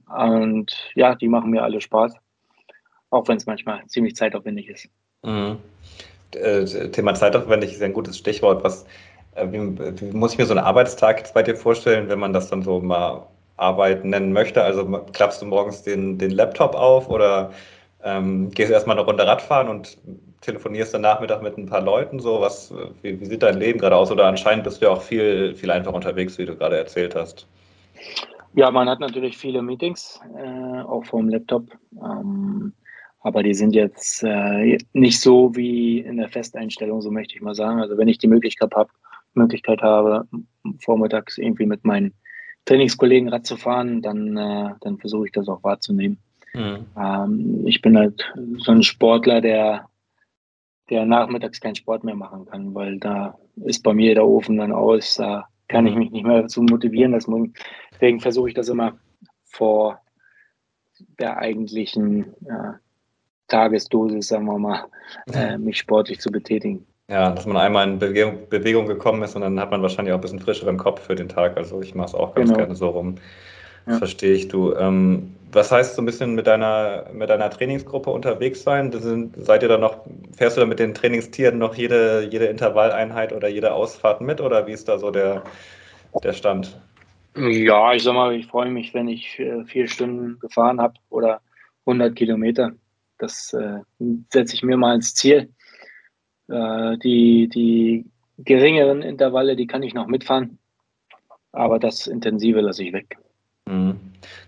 und 0.09 0.75
ja, 0.95 1.15
die 1.15 1.27
machen 1.27 1.51
mir 1.51 1.63
alle 1.63 1.81
Spaß, 1.81 2.13
auch 3.09 3.27
wenn 3.27 3.37
es 3.37 3.45
manchmal 3.45 3.85
ziemlich 3.87 4.15
zeitaufwendig 4.15 4.69
ist. 4.69 4.89
Mhm. 5.23 5.57
Äh, 6.31 6.65
Thema 6.91 7.13
zeitaufwendig 7.13 7.73
ist 7.73 7.81
ein 7.81 7.93
gutes 7.93 8.17
Stichwort. 8.17 8.63
Was 8.63 8.85
Äh, 9.37 9.51
wie, 9.51 10.01
wie, 10.01 10.17
muss 10.17 10.33
ich 10.33 10.39
mir 10.39 10.45
so 10.45 10.53
einen 10.53 10.65
Arbeitstag 10.65 11.19
jetzt 11.19 11.33
bei 11.33 11.43
dir 11.43 11.55
vorstellen, 11.55 12.09
wenn 12.09 12.19
man 12.19 12.33
das 12.33 12.49
dann 12.49 12.63
so 12.63 12.79
mal 12.79 13.27
Arbeit 13.57 14.03
nennen 14.03 14.33
möchte? 14.33 14.63
Also 14.63 14.85
klappst 15.13 15.41
du 15.41 15.45
morgens 15.45 15.83
den, 15.83 16.17
den 16.17 16.31
Laptop 16.31 16.75
auf 16.75 17.09
oder 17.09 17.51
ähm, 18.03 18.51
gehst 18.51 18.69
du 18.69 18.73
erstmal 18.73 18.97
eine 18.97 19.05
Runde 19.05 19.25
Radfahren 19.25 19.69
und 19.69 19.97
telefonierst 20.41 20.93
dann 20.93 21.01
Nachmittag 21.01 21.41
mit 21.41 21.57
ein 21.57 21.67
paar 21.67 21.81
Leuten? 21.81 22.19
So, 22.19 22.41
was, 22.41 22.73
wie, 23.01 23.19
wie 23.19 23.25
sieht 23.25 23.43
dein 23.43 23.57
Leben 23.57 23.79
gerade 23.79 23.95
aus? 23.95 24.11
Oder 24.11 24.25
anscheinend 24.25 24.63
bist 24.63 24.81
du 24.81 24.85
ja 24.85 24.91
auch 24.91 25.01
viel, 25.01 25.55
viel 25.55 25.71
einfach 25.71 25.93
unterwegs, 25.93 26.37
wie 26.37 26.45
du 26.45 26.55
gerade 26.55 26.77
erzählt 26.77 27.15
hast. 27.15 27.47
Ja, 28.57 28.71
man 28.71 28.89
hat 28.89 28.99
natürlich 28.99 29.37
viele 29.37 29.61
Meetings, 29.61 30.19
äh, 30.35 30.81
auch 30.81 31.05
vom 31.05 31.29
Laptop. 31.29 31.77
Ähm, 32.03 32.73
aber 33.19 33.43
die 33.43 33.53
sind 33.53 33.75
jetzt 33.75 34.23
äh, 34.23 34.79
nicht 34.93 35.21
so 35.21 35.55
wie 35.55 35.99
in 35.99 36.17
der 36.17 36.27
Festeinstellung, 36.27 37.03
so 37.03 37.11
möchte 37.11 37.35
ich 37.35 37.41
mal 37.41 37.53
sagen. 37.53 37.79
Also 37.79 37.99
wenn 37.99 38.07
ich 38.07 38.17
die 38.17 38.27
Möglichkeit 38.27 38.73
habe, 38.73 38.89
Möglichkeit 39.35 39.83
habe, 39.83 40.27
vormittags 40.79 41.37
irgendwie 41.37 41.67
mit 41.67 41.85
meinen 41.85 42.15
Trainingskollegen 42.65 43.29
Rad 43.29 43.45
zu 43.45 43.57
fahren, 43.57 44.01
dann, 44.01 44.35
äh, 44.35 44.71
dann 44.81 44.97
versuche 44.97 45.27
ich 45.27 45.31
das 45.33 45.47
auch 45.47 45.61
wahrzunehmen. 45.61 46.17
Mhm. 46.55 46.87
Ähm, 46.99 47.61
ich 47.67 47.83
bin 47.83 47.95
halt 47.95 48.33
so 48.57 48.71
ein 48.71 48.81
Sportler, 48.81 49.39
der, 49.39 49.87
der 50.89 51.05
nachmittags 51.05 51.61
keinen 51.61 51.75
Sport 51.75 52.03
mehr 52.03 52.15
machen 52.15 52.47
kann, 52.47 52.73
weil 52.73 52.97
da 52.97 53.37
ist 53.65 53.83
bei 53.83 53.93
mir 53.93 54.15
der 54.15 54.25
Ofen 54.25 54.57
dann 54.57 54.71
aus, 54.71 55.13
da 55.13 55.47
kann 55.67 55.87
ich 55.87 55.95
mich 55.95 56.11
nicht 56.11 56.25
mehr 56.25 56.43
dazu 56.43 56.61
motivieren. 56.61 57.11
Deswegen 57.11 58.19
versuche 58.19 58.49
ich 58.49 58.55
das 58.55 58.69
immer 58.69 58.97
vor 59.45 60.01
der 61.19 61.37
eigentlichen 61.37 62.33
äh, 62.45 62.73
Tagesdosis, 63.47 64.27
sagen 64.27 64.45
wir 64.45 64.57
mal, 64.57 64.85
äh, 65.33 65.57
mich 65.57 65.77
sportlich 65.77 66.19
zu 66.19 66.31
betätigen. 66.31 66.85
Ja, 67.09 67.31
dass 67.31 67.45
man 67.45 67.55
einmal 67.57 67.87
in 67.87 67.99
Bewegung, 67.99 68.49
Bewegung, 68.49 68.85
gekommen 68.85 69.23
ist 69.23 69.35
und 69.35 69.41
dann 69.41 69.59
hat 69.59 69.71
man 69.71 69.81
wahrscheinlich 69.81 70.13
auch 70.13 70.17
ein 70.17 70.21
bisschen 70.21 70.39
frischeren 70.41 70.77
Kopf 70.77 71.01
für 71.01 71.15
den 71.15 71.29
Tag. 71.29 71.55
Also 71.55 71.81
ich 71.81 71.95
mache 71.95 72.07
es 72.07 72.15
auch 72.15 72.35
ganz 72.35 72.49
genau. 72.49 72.57
gerne 72.57 72.75
so 72.75 72.89
rum. 72.89 73.15
Ja. 73.87 73.97
Verstehe 73.97 74.33
ich 74.33 74.49
du. 74.49 74.73
Ähm, 74.75 75.36
was 75.51 75.71
heißt 75.71 75.95
so 75.95 76.01
ein 76.01 76.05
bisschen 76.05 76.35
mit 76.35 76.47
deiner, 76.47 77.09
mit 77.13 77.29
deiner 77.29 77.49
Trainingsgruppe 77.49 78.09
unterwegs 78.09 78.63
sein? 78.63 78.91
Sind, 78.91 79.33
seid 79.37 79.63
ihr 79.63 79.69
da 79.69 79.77
noch, 79.77 80.05
fährst 80.35 80.57
du 80.57 80.61
da 80.61 80.67
mit 80.67 80.79
den 80.79 80.93
Trainingstieren 80.93 81.57
noch 81.57 81.75
jede, 81.75 82.27
jede 82.29 82.45
Intervalleinheit 82.45 83.33
oder 83.33 83.47
jede 83.47 83.73
Ausfahrt 83.73 84.21
mit 84.21 84.41
oder 84.41 84.67
wie 84.67 84.73
ist 84.73 84.87
da 84.87 84.97
so 84.97 85.11
der, 85.11 85.43
der 86.23 86.33
Stand? 86.33 86.79
Ja, 87.35 87.93
ich 87.93 88.03
sag 88.03 88.13
mal, 88.13 88.33
ich 88.33 88.47
freue 88.47 88.69
mich, 88.69 88.93
wenn 88.93 89.07
ich 89.07 89.39
äh, 89.39 89.63
vier 89.65 89.87
Stunden 89.87 90.39
gefahren 90.39 90.81
habe 90.81 90.95
oder 91.09 91.41
100 91.85 92.15
Kilometer. 92.15 92.71
Das 93.19 93.53
äh, 93.53 93.79
setze 94.31 94.55
ich 94.55 94.63
mir 94.63 94.77
mal 94.77 94.95
ins 94.95 95.13
Ziel. 95.13 95.53
Äh, 96.49 96.97
die, 96.97 97.47
die 97.47 98.05
geringeren 98.37 99.01
Intervalle, 99.01 99.55
die 99.55 99.67
kann 99.67 99.83
ich 99.83 99.93
noch 99.93 100.07
mitfahren, 100.07 100.59
aber 101.51 101.79
das 101.79 102.07
Intensive 102.07 102.61
lasse 102.61 102.83
ich 102.83 102.93
weg. 102.93 103.17
Mhm. 103.67 103.99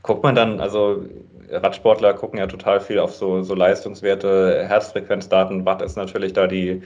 Guckt 0.02 0.24
man 0.24 0.36
dann, 0.36 0.60
also 0.60 1.04
Radsportler 1.52 2.14
gucken 2.14 2.40
ja 2.40 2.48
total 2.48 2.80
viel 2.80 3.00
auf 3.00 3.14
so, 3.14 3.42
so 3.44 3.56
Leistungswerte, 3.56 4.66
Herzfrequenzdaten. 4.68 5.66
Watt 5.66 5.82
ist 5.82 5.98
natürlich 5.98 6.34
da 6.34 6.48
die, 6.48 6.82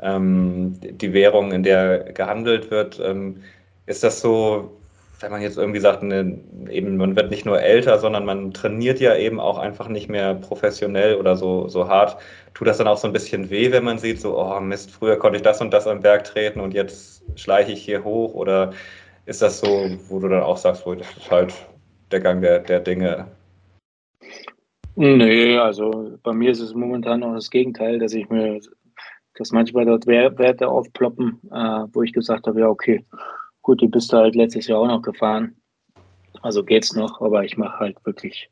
ähm, 0.00 0.78
die 0.80 1.12
Währung, 1.12 1.52
in 1.52 1.62
der 1.62 2.12
gehandelt 2.12 2.70
wird. 2.70 3.00
Ähm, 3.00 3.42
ist 3.86 4.04
das 4.04 4.20
so, 4.20 4.76
wenn 5.20 5.30
man 5.30 5.40
jetzt 5.42 5.56
irgendwie 5.56 5.80
sagt, 5.80 6.02
ne, 6.02 6.38
eben 6.68 6.96
man 6.98 7.16
wird 7.16 7.30
nicht 7.30 7.46
nur 7.46 7.60
älter, 7.60 7.98
sondern 7.98 8.24
man 8.26 8.52
trainiert 8.52 9.00
ja 9.00 9.16
eben 9.16 9.40
auch 9.40 9.58
einfach 9.58 9.88
nicht 9.88 10.08
mehr 10.08 10.34
professionell 10.34 11.16
oder 11.16 11.36
so, 11.36 11.68
so 11.68 11.88
hart. 11.88 12.18
Tut 12.54 12.68
das 12.68 12.78
dann 12.78 12.88
auch 12.88 12.98
so 12.98 13.06
ein 13.06 13.12
bisschen 13.12 13.50
weh, 13.50 13.72
wenn 13.72 13.84
man 13.84 13.98
sieht, 13.98 14.20
so, 14.20 14.38
oh 14.38 14.60
Mist, 14.60 14.90
früher 14.90 15.16
konnte 15.16 15.38
ich 15.38 15.42
das 15.42 15.60
und 15.60 15.72
das 15.72 15.86
am 15.86 16.00
Berg 16.00 16.24
treten 16.24 16.60
und 16.60 16.74
jetzt 16.74 17.22
schleiche 17.36 17.72
ich 17.72 17.82
hier 17.82 18.04
hoch? 18.04 18.34
Oder 18.34 18.72
ist 19.26 19.42
das 19.42 19.60
so, 19.60 19.90
wo 20.08 20.18
du 20.18 20.28
dann 20.28 20.42
auch 20.42 20.56
sagst, 20.56 20.86
wo 20.86 20.94
das 20.94 21.06
ist 21.16 21.30
halt 21.30 21.54
der 22.10 22.20
Gang 22.20 22.40
der, 22.40 22.60
der 22.60 22.80
Dinge? 22.80 23.26
Nee, 24.94 25.58
also 25.58 26.18
bei 26.22 26.32
mir 26.32 26.50
ist 26.50 26.60
es 26.60 26.74
momentan 26.74 27.22
auch 27.22 27.34
das 27.34 27.50
Gegenteil, 27.50 27.98
dass 27.98 28.14
ich 28.14 28.28
mir, 28.30 28.58
dass 29.34 29.52
manchmal 29.52 29.84
dort 29.84 30.06
Werte 30.06 30.68
aufploppen, 30.68 31.38
äh, 31.52 31.86
wo 31.92 32.02
ich 32.02 32.14
gesagt 32.14 32.46
habe, 32.46 32.60
ja, 32.60 32.68
okay, 32.68 33.04
Gut, 33.66 33.80
die 33.80 33.88
bist 33.88 34.12
du 34.12 34.18
halt 34.18 34.36
letztes 34.36 34.68
Jahr 34.68 34.78
auch 34.78 34.86
noch 34.86 35.02
gefahren. 35.02 35.56
Also 36.40 36.62
geht's 36.62 36.94
noch, 36.94 37.20
aber 37.20 37.42
ich 37.42 37.56
mache 37.56 37.80
halt 37.80 37.96
wirklich 38.06 38.48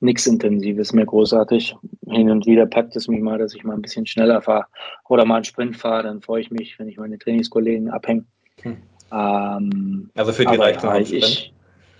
nichts 0.00 0.26
Intensives 0.26 0.94
mehr 0.94 1.04
großartig. 1.04 1.76
Hin 2.08 2.30
und 2.30 2.46
wieder 2.46 2.64
packt 2.64 2.96
es 2.96 3.06
mich 3.06 3.20
mal, 3.20 3.36
dass 3.36 3.54
ich 3.54 3.64
mal 3.64 3.74
ein 3.74 3.82
bisschen 3.82 4.06
schneller 4.06 4.40
fahre 4.40 4.64
oder 5.10 5.26
mal 5.26 5.34
einen 5.34 5.44
Sprint 5.44 5.76
fahre. 5.76 6.04
Dann 6.04 6.22
freue 6.22 6.40
ich 6.40 6.50
mich, 6.50 6.78
wenn 6.78 6.88
ich 6.88 6.96
meine 6.96 7.18
Trainingskollegen 7.18 7.90
abhänge. 7.90 8.24
Hm. 8.62 8.78
Ähm, 9.14 10.10
also 10.14 10.32
für 10.32 10.44
die 10.44 10.56
reicht 10.56 10.82
ja, 10.82 10.98
ich, 10.98 11.52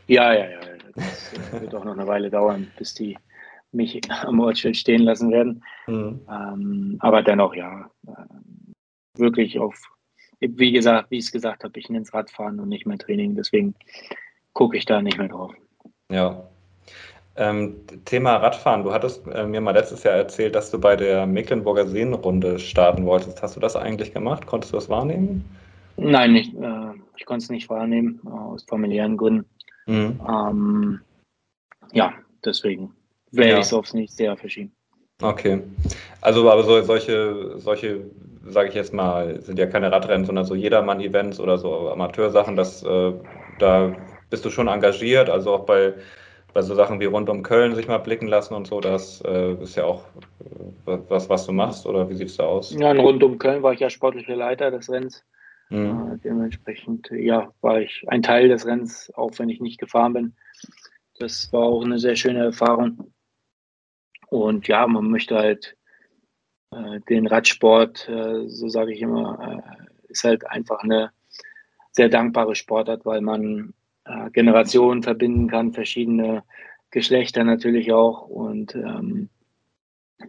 Ja, 0.09 0.33
ja, 0.33 0.51
ja. 0.51 0.61
Das 0.95 1.61
wird 1.61 1.75
auch 1.75 1.85
noch 1.85 1.97
eine 1.97 2.07
Weile 2.07 2.31
dauern, 2.31 2.71
bis 2.79 2.95
die 2.95 3.17
mich 3.73 4.01
am 4.23 4.41
Ortsschild 4.41 4.77
stehen 4.77 5.03
lassen 5.03 5.31
werden. 5.31 5.63
Hm. 5.87 6.21
Ähm, 6.29 6.97
aber 7.01 7.23
dennoch, 7.23 7.55
ja, 7.55 7.91
äh, 8.07 9.19
wirklich 9.19 9.59
auf 9.59 9.75
wie 10.41 10.73
gesagt, 10.73 11.11
wie 11.11 11.19
ich 11.19 11.27
es 11.27 11.33
gesagt 11.33 11.65
habe, 11.65 11.79
ich 11.79 11.89
nenne 11.89 12.03
es 12.03 12.13
Radfahren 12.13 12.61
und 12.61 12.69
nicht 12.69 12.87
mehr 12.87 12.99
Training. 12.99 13.35
Deswegen 13.35 13.75
gucke 14.53 14.77
ich 14.77 14.85
da 14.85 15.01
nicht 15.01 15.19
mehr 15.19 15.29
drauf. 15.29 15.55
Ja. 16.11 16.49
Ähm, 17.37 17.77
Thema 18.05 18.37
Radfahren. 18.37 18.85
Du 18.85 18.93
hattest 18.93 19.27
äh, 19.27 19.47
mir 19.47 19.61
mal 19.61 19.73
letztes 19.73 20.05
Jahr 20.05 20.15
erzählt, 20.15 20.55
dass 20.55 20.71
du 20.71 20.79
bei 20.79 20.97
der 20.97 21.27
Mecklenburger 21.27 21.87
Seenrunde 21.87 22.59
starten 22.59 23.07
wolltest. 23.07 23.43
Hast 23.43 23.57
du 23.57 23.61
das 23.61 23.75
eigentlich 23.75 24.13
gemacht? 24.13 24.47
Konntest 24.47 24.73
du 24.73 24.77
das 24.77 24.89
wahrnehmen? 24.89 25.45
Nein, 25.97 26.33
nicht, 26.33 26.55
äh, 26.55 26.93
ich 27.17 27.25
konnte 27.25 27.45
es 27.45 27.51
nicht 27.51 27.69
wahrnehmen, 27.69 28.21
äh, 28.27 28.31
aus 28.31 28.65
familiären 28.65 29.17
Gründen. 29.17 29.47
Mhm. 29.87 30.21
Ähm, 30.29 31.01
ja, 31.93 32.15
deswegen 32.45 32.95
werde 33.31 33.53
ja. 33.53 33.59
ich 33.59 33.67
es 33.67 33.73
aufs 33.73 33.95
nächste 33.95 34.25
Jahr 34.25 34.37
verschieben. 34.37 34.73
Okay. 35.23 35.63
Also, 36.21 36.51
aber 36.51 36.65
so, 36.65 36.81
solche, 36.83 37.59
solche 37.59 38.11
sage 38.47 38.69
ich 38.69 38.75
jetzt 38.75 38.93
mal, 38.93 39.41
sind 39.41 39.59
ja 39.59 39.67
keine 39.67 39.91
Radrennen, 39.91 40.27
sondern 40.27 40.45
so 40.45 40.55
Jedermann-Events 40.55 41.41
oder 41.41 41.59
so 41.59 41.91
Amateursachen, 41.91 42.57
das, 42.57 42.83
äh, 42.83 43.13
da 43.59 43.95
bist 44.31 44.45
du 44.45 44.51
schon 44.51 44.69
engagiert, 44.69 45.31
also 45.31 45.55
auch 45.55 45.67
bei, 45.67 45.95
bei 46.53 46.63
so 46.63 46.75
Sachen 46.75 47.01
wie 47.01 47.07
rund 47.07 47.29
um 47.29 47.43
Köln 47.43 47.75
sich 47.75 47.89
mal 47.89 47.99
blicken 47.99 48.27
lassen 48.27 48.55
und 48.55 48.67
so, 48.67 48.81
das 48.81 49.23
äh, 49.23 49.55
ist 49.55 49.77
ja 49.77 49.85
auch 49.85 50.03
äh, 50.87 50.99
was, 51.09 51.29
was 51.29 51.47
du 51.47 51.53
machst, 51.53 51.87
oder 51.87 52.09
wie 52.09 52.15
sieht 52.15 52.29
es 52.29 52.37
da 52.37 52.45
aus? 52.45 52.75
Ja, 52.79 52.93
rund 52.93 53.23
um 53.23 53.39
Köln 53.39 53.63
war 53.63 53.73
ich 53.73 53.81
ja 53.81 53.91
sportlicher 53.91 54.37
Leiter 54.37 54.71
des 54.71 54.91
Rennens. 54.91 55.25
Mhm. 55.75 56.13
Äh, 56.13 56.19
dementsprechend, 56.19 57.11
ja, 57.11 57.53
war 57.61 57.81
ich 57.81 58.05
ein 58.07 58.23
Teil 58.23 58.49
des 58.49 58.65
Rennens, 58.67 59.13
auch 59.15 59.33
wenn 59.39 59.49
ich 59.49 59.61
nicht 59.61 59.81
gefahren 59.81 60.13
bin. 60.13 60.35
Das 61.19 61.53
war 61.53 61.63
auch 61.63 61.85
eine 61.85 61.99
sehr 61.99 62.17
schöne 62.17 62.45
Erfahrung. 62.45 63.13
Und 64.29 64.69
ja, 64.69 64.87
man 64.87 65.11
möchte 65.11 65.37
halt 65.37 65.77
äh, 66.71 67.01
den 67.09 67.27
Radsport, 67.27 68.09
äh, 68.09 68.49
so 68.49 68.69
sage 68.69 68.93
ich 68.93 69.01
immer, 69.01 69.65
äh, 69.69 70.11
ist 70.11 70.25
halt 70.25 70.49
einfach 70.49 70.81
eine 70.81 71.11
sehr 71.91 72.09
dankbare 72.09 72.55
Sportart, 72.55 73.05
weil 73.05 73.21
man 73.21 73.75
Generationen 74.35 75.03
verbinden 75.03 75.49
kann, 75.49 75.73
verschiedene 75.73 76.43
Geschlechter 76.91 77.43
natürlich 77.43 77.91
auch. 77.91 78.29
Und 78.29 78.75
ähm, 78.75 79.31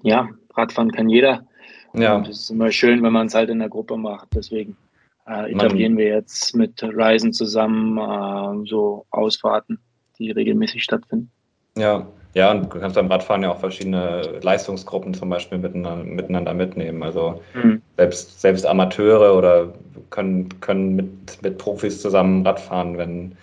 ja, 0.01 0.29
Radfahren 0.53 0.93
kann 0.93 1.09
jeder. 1.09 1.45
Ja. 1.93 2.15
Und 2.15 2.29
es 2.29 2.39
ist 2.39 2.51
immer 2.51 2.71
schön, 2.71 3.03
wenn 3.03 3.11
man 3.11 3.27
es 3.27 3.35
halt 3.35 3.49
in 3.49 3.59
der 3.59 3.67
Gruppe 3.67 3.97
macht. 3.97 4.29
Deswegen 4.33 4.77
äh, 5.27 5.51
etablieren 5.51 5.93
man, 5.93 5.99
wir 5.99 6.07
jetzt 6.07 6.55
mit 6.55 6.81
Reisen 6.83 7.33
zusammen 7.33 7.97
äh, 7.97 8.67
so 8.67 9.05
Ausfahrten, 9.11 9.79
die 10.19 10.31
regelmäßig 10.31 10.83
stattfinden. 10.83 11.31
Ja, 11.77 12.07
ja, 12.35 12.51
und 12.51 12.73
du 12.73 12.79
kannst 12.79 12.95
beim 12.95 13.07
Radfahren 13.07 13.43
ja 13.43 13.51
auch 13.51 13.59
verschiedene 13.59 14.39
Leistungsgruppen 14.41 15.13
zum 15.13 15.29
Beispiel 15.29 15.57
miteinander, 15.57 16.03
miteinander 16.03 16.53
mitnehmen. 16.53 17.01
Also 17.01 17.41
mhm. 17.53 17.81
selbst, 17.95 18.41
selbst 18.41 18.65
Amateure 18.65 19.37
oder 19.37 19.73
können, 20.09 20.49
können 20.59 20.97
mit, 20.97 21.41
mit 21.41 21.57
Profis 21.57 22.01
zusammen 22.01 22.45
Radfahren, 22.45 22.97
wenn, 22.97 23.37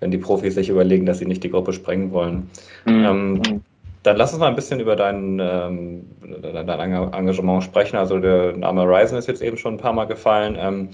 wenn 0.00 0.10
die 0.10 0.18
Profis 0.18 0.56
sich 0.56 0.68
überlegen, 0.68 1.06
dass 1.06 1.18
sie 1.18 1.26
nicht 1.26 1.44
die 1.44 1.50
Gruppe 1.50 1.72
sprengen 1.72 2.10
wollen. 2.10 2.50
Mhm. 2.84 3.04
Ähm, 3.04 3.32
mhm. 3.34 3.60
Dann 4.02 4.16
lass 4.16 4.32
uns 4.32 4.40
mal 4.40 4.48
ein 4.48 4.56
bisschen 4.56 4.80
über 4.80 4.96
dein, 4.96 5.38
ähm, 5.40 6.10
dein 6.42 6.68
Engagement 7.12 7.62
sprechen. 7.62 7.96
Also 7.96 8.18
der 8.18 8.56
Name 8.56 8.84
Ryzen 8.84 9.16
ist 9.16 9.28
jetzt 9.28 9.42
eben 9.42 9.56
schon 9.56 9.74
ein 9.74 9.78
paar 9.78 9.92
Mal 9.92 10.06
gefallen. 10.06 10.56
Ähm, 10.58 10.88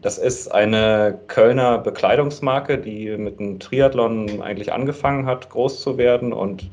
das 0.00 0.18
ist 0.18 0.48
eine 0.48 1.18
Kölner 1.28 1.78
Bekleidungsmarke, 1.78 2.78
die 2.78 3.16
mit 3.16 3.38
dem 3.38 3.58
Triathlon 3.60 4.42
eigentlich 4.42 4.72
angefangen 4.72 5.26
hat, 5.26 5.48
groß 5.50 5.80
zu 5.80 5.96
werden 5.96 6.32
und 6.32 6.68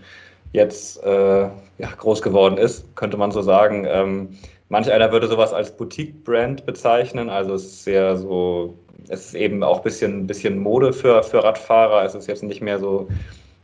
jetzt 0.51 1.03
äh, 1.03 1.41
ja, 1.41 1.89
groß 1.97 2.21
geworden 2.21 2.57
ist, 2.57 2.95
könnte 2.95 3.17
man 3.17 3.31
so 3.31 3.41
sagen. 3.41 3.85
Ähm, 3.87 4.29
manch 4.69 4.91
einer 4.91 5.11
würde 5.11 5.27
sowas 5.27 5.53
als 5.53 5.75
Boutique-Brand 5.75 6.65
bezeichnen. 6.65 7.29
Also 7.29 7.53
es 7.53 7.65
ist 7.65 7.83
sehr 7.83 8.17
so, 8.17 8.73
es 9.09 9.27
ist 9.27 9.35
eben 9.35 9.63
auch 9.63 9.77
ein 9.77 9.83
bisschen, 9.83 10.25
bisschen 10.25 10.57
Mode 10.59 10.91
für, 10.91 11.21
für 11.21 11.43
Radfahrer. 11.43 12.03
Es 12.03 12.15
ist 12.15 12.27
jetzt 12.27 12.43
nicht 12.43 12.61
mehr 12.61 12.79
so 12.79 13.07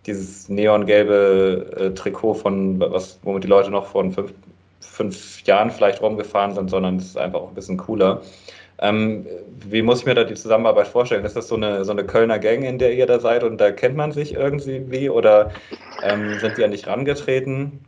dieses 0.05 0.49
neongelbe 0.49 1.71
äh, 1.77 1.89
Trikot 1.93 2.35
von 2.35 2.79
was, 2.79 3.19
womit 3.23 3.43
die 3.43 3.47
Leute 3.47 3.71
noch 3.71 3.87
vor 3.87 4.03
fünf, 4.11 4.33
fünf 4.79 5.41
Jahren 5.43 5.71
vielleicht 5.71 6.01
rumgefahren 6.01 6.53
sind, 6.53 6.69
sondern 6.69 6.97
es 6.97 7.05
ist 7.05 7.17
einfach 7.17 7.41
auch 7.41 7.49
ein 7.49 7.55
bisschen 7.55 7.77
cooler. 7.77 8.21
Ähm, 8.79 9.25
wie 9.69 9.81
muss 9.81 10.01
ich 10.01 10.05
mir 10.05 10.15
da 10.15 10.23
die 10.25 10.33
Zusammenarbeit 10.33 10.87
vorstellen? 10.87 11.23
Ist 11.23 11.35
das 11.35 11.47
so 11.47 11.55
eine, 11.55 11.85
so 11.85 11.91
eine 11.91 12.05
Kölner 12.05 12.39
Gang, 12.39 12.63
in 12.63 12.77
der 12.77 12.93
ihr 12.93 13.05
da 13.05 13.19
seid 13.19 13.43
und 13.43 13.59
da 13.59 13.71
kennt 13.71 13.95
man 13.95 14.11
sich 14.11 14.33
irgendwie 14.33 15.09
oder 15.09 15.51
ähm, 16.03 16.37
sind 16.39 16.57
die 16.57 16.63
an 16.63 16.71
dich 16.71 16.85
rangetreten? 16.87 17.79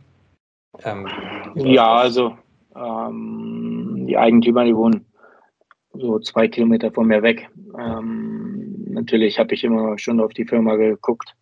Ähm, 0.84 1.06
ja, 1.54 1.94
also 1.94 2.36
ähm, 2.74 4.06
die 4.06 4.16
Eigentümer, 4.16 4.64
die 4.64 4.76
wohnen 4.76 5.04
so 5.92 6.18
zwei 6.20 6.48
Kilometer 6.48 6.90
von 6.90 7.06
mir 7.06 7.22
weg. 7.22 7.48
Ähm, 7.78 8.84
natürlich 8.88 9.38
habe 9.38 9.54
ich 9.54 9.64
immer 9.64 9.98
schon 9.98 10.20
auf 10.20 10.32
die 10.32 10.44
Firma 10.44 10.76
geguckt. 10.76 11.34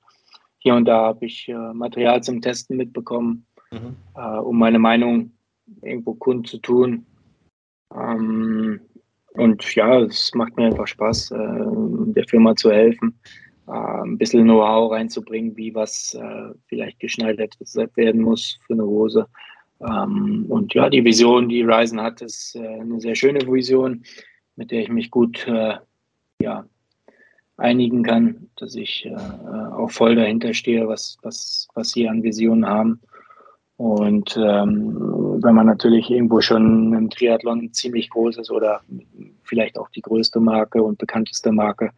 Hier 0.67 0.75
und 0.75 0.87
da 0.87 1.01
habe 1.03 1.27
ich 1.27 1.49
äh, 1.49 1.73
Material 1.75 2.25
zum 2.25 2.41
Testen 2.41 2.77
mitbekommen, 2.77 3.47
mhm. 3.71 3.95
äh, 4.17 4.39
um 4.39 4.59
meine 4.59 4.81
Meinung 4.81 5.31
irgendwo 5.81 6.15
kundzutun. 6.15 7.07
Ähm, 7.95 8.81
und 9.35 9.75
ja, 9.77 10.01
es 10.01 10.35
macht 10.35 10.57
mir 10.57 10.65
einfach 10.65 10.89
Spaß, 10.89 11.31
äh, 11.31 11.37
der 12.15 12.25
Firma 12.27 12.57
zu 12.57 12.73
helfen, 12.73 13.17
äh, 13.69 13.71
ein 13.71 14.19
bisschen 14.19 14.43
Know-how 14.43 14.91
reinzubringen, 14.91 15.57
wie 15.57 15.73
was 15.73 16.15
äh, 16.15 16.53
vielleicht 16.67 16.99
geschneidert 16.99 17.57
werden 17.95 18.23
muss 18.23 18.59
für 18.67 18.73
eine 18.73 18.87
Hose. 18.87 19.29
Ähm, 19.89 20.47
und 20.49 20.75
ja, 20.75 20.91
die 20.91 21.05
Vision, 21.05 21.49
die 21.49 21.63
Ryzen 21.63 22.03
hat, 22.03 22.23
ist 22.23 22.57
eine 22.57 23.01
sehr 23.01 23.15
schöne 23.15 23.39
Vision, 23.43 24.03
mit 24.57 24.73
der 24.73 24.81
ich 24.81 24.89
mich 24.89 25.13
gut 25.13 25.47
ja, 26.43 26.65
einigen 27.57 28.03
kann, 28.03 28.49
dass 28.57 28.75
ich 28.75 29.07
äh, 29.07 29.15
auch 29.15 29.91
voll 29.91 30.15
dahinter 30.15 30.55
stehe, 30.55 30.89
was, 30.89 31.19
was, 31.23 31.69
was 31.75 31.91
sie 31.91 32.09
an 32.09 32.23
Visionen 32.23 32.67
haben. 32.67 33.01
Und 33.79 34.37
ähm, 34.37 34.97
wenn 35.43 35.55
man 35.55 35.67
natürlich 35.67 36.11
irgendwo 36.11 36.41
schon 36.41 36.95
im 36.95 37.11
Triathlon 37.11 37.73
ziemlich 37.73 38.09
groß 38.09 38.39
ist 38.39 38.51
oder 38.51 38.81
vielleicht 39.43 39.79
auch 39.79 39.91
die 39.91 40.01
größte 40.01 40.41
Marke 40.41 40.83
und 40.83 40.99
bekannteste 40.99 41.53
Marke, 41.53 41.91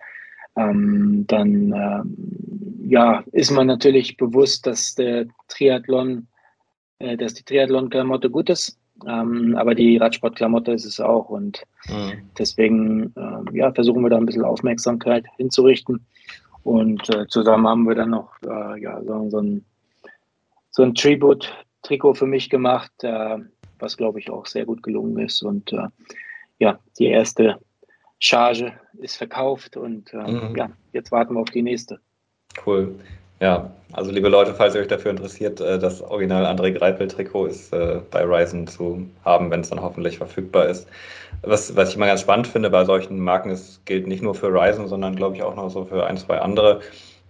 ähm, 0.56 1.24
dann 1.28 1.72
ähm, 1.72 2.88
ja, 2.88 3.22
ist 3.32 3.52
man 3.52 3.68
natürlich 3.68 4.16
bewusst, 4.16 4.66
dass 4.66 4.94
der 4.94 5.26
Triathlon, 5.46 6.26
äh, 6.98 7.16
dass 7.16 7.34
die 7.34 7.44
Triathlon-Klamotte 7.44 8.28
gut 8.28 8.50
ist. 8.50 8.76
Ähm, 9.06 9.56
aber 9.56 9.74
die 9.74 9.96
Radsportklamotte 9.96 10.72
ist 10.72 10.84
es 10.84 11.00
auch. 11.00 11.28
Und 11.28 11.62
mhm. 11.88 12.22
deswegen 12.38 13.12
äh, 13.16 13.56
ja, 13.56 13.72
versuchen 13.72 14.02
wir 14.02 14.10
da 14.10 14.16
ein 14.16 14.26
bisschen 14.26 14.44
Aufmerksamkeit 14.44 15.24
hinzurichten. 15.36 16.04
Und 16.64 17.08
äh, 17.14 17.26
zusammen 17.28 17.66
haben 17.66 17.88
wir 17.88 17.94
dann 17.94 18.10
noch 18.10 18.32
äh, 18.42 18.80
ja, 18.80 19.02
so, 19.02 19.30
so 19.30 19.38
ein, 19.38 19.64
so 20.70 20.82
ein 20.82 20.94
Tribute 20.94 21.48
Trikot 21.82 22.14
für 22.14 22.26
mich 22.26 22.50
gemacht, 22.50 22.92
äh, 23.02 23.38
was 23.78 23.96
glaube 23.96 24.18
ich 24.18 24.30
auch 24.30 24.46
sehr 24.46 24.66
gut 24.66 24.82
gelungen 24.82 25.18
ist. 25.18 25.42
Und 25.42 25.72
äh, 25.72 25.88
ja, 26.58 26.78
die 26.98 27.06
erste 27.06 27.58
Charge 28.18 28.72
ist 28.98 29.16
verkauft 29.16 29.76
und 29.76 30.12
äh, 30.12 30.30
mhm. 30.30 30.56
ja, 30.56 30.70
jetzt 30.92 31.12
warten 31.12 31.34
wir 31.34 31.40
auf 31.40 31.50
die 31.50 31.62
nächste. 31.62 32.00
Cool. 32.66 32.96
Ja, 33.40 33.70
also 33.92 34.10
liebe 34.10 34.28
Leute, 34.28 34.52
falls 34.54 34.74
ihr 34.74 34.80
euch 34.80 34.88
dafür 34.88 35.12
interessiert, 35.12 35.60
äh, 35.60 35.78
das 35.78 36.02
Original 36.02 36.44
André 36.44 36.72
Greipel-Trikot 36.72 37.46
ist 37.46 37.72
äh, 37.72 38.00
bei 38.10 38.22
Ryzen 38.24 38.66
zu 38.66 39.08
haben, 39.24 39.50
wenn 39.50 39.60
es 39.60 39.70
dann 39.70 39.80
hoffentlich 39.80 40.18
verfügbar 40.18 40.66
ist. 40.66 40.88
Was, 41.42 41.76
was 41.76 41.90
ich 41.90 41.96
immer 41.96 42.06
ganz 42.06 42.20
spannend 42.22 42.48
finde 42.48 42.70
bei 42.70 42.84
solchen 42.84 43.20
Marken, 43.20 43.50
es 43.50 43.80
gilt 43.84 44.06
nicht 44.08 44.22
nur 44.22 44.34
für 44.34 44.48
Ryzen, 44.48 44.88
sondern 44.88 45.14
glaube 45.14 45.36
ich 45.36 45.42
auch 45.42 45.54
noch 45.54 45.70
so 45.70 45.84
für 45.84 46.06
ein, 46.06 46.16
zwei 46.16 46.40
andere. 46.40 46.80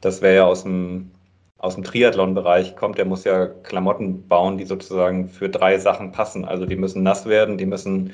Das 0.00 0.22
wäre 0.22 0.36
ja 0.36 0.44
aus 0.46 0.62
dem 0.62 1.10
aus 1.58 1.74
dem 1.74 1.84
Triathlon-Bereich 1.84 2.76
kommt, 2.76 2.98
der 2.98 3.04
muss 3.04 3.24
ja 3.24 3.46
Klamotten 3.46 4.28
bauen, 4.28 4.58
die 4.58 4.64
sozusagen 4.64 5.28
für 5.28 5.48
drei 5.48 5.78
Sachen 5.78 6.12
passen. 6.12 6.44
Also 6.44 6.66
die 6.66 6.76
müssen 6.76 7.02
nass 7.02 7.26
werden, 7.26 7.58
die 7.58 7.66
müssen 7.66 8.12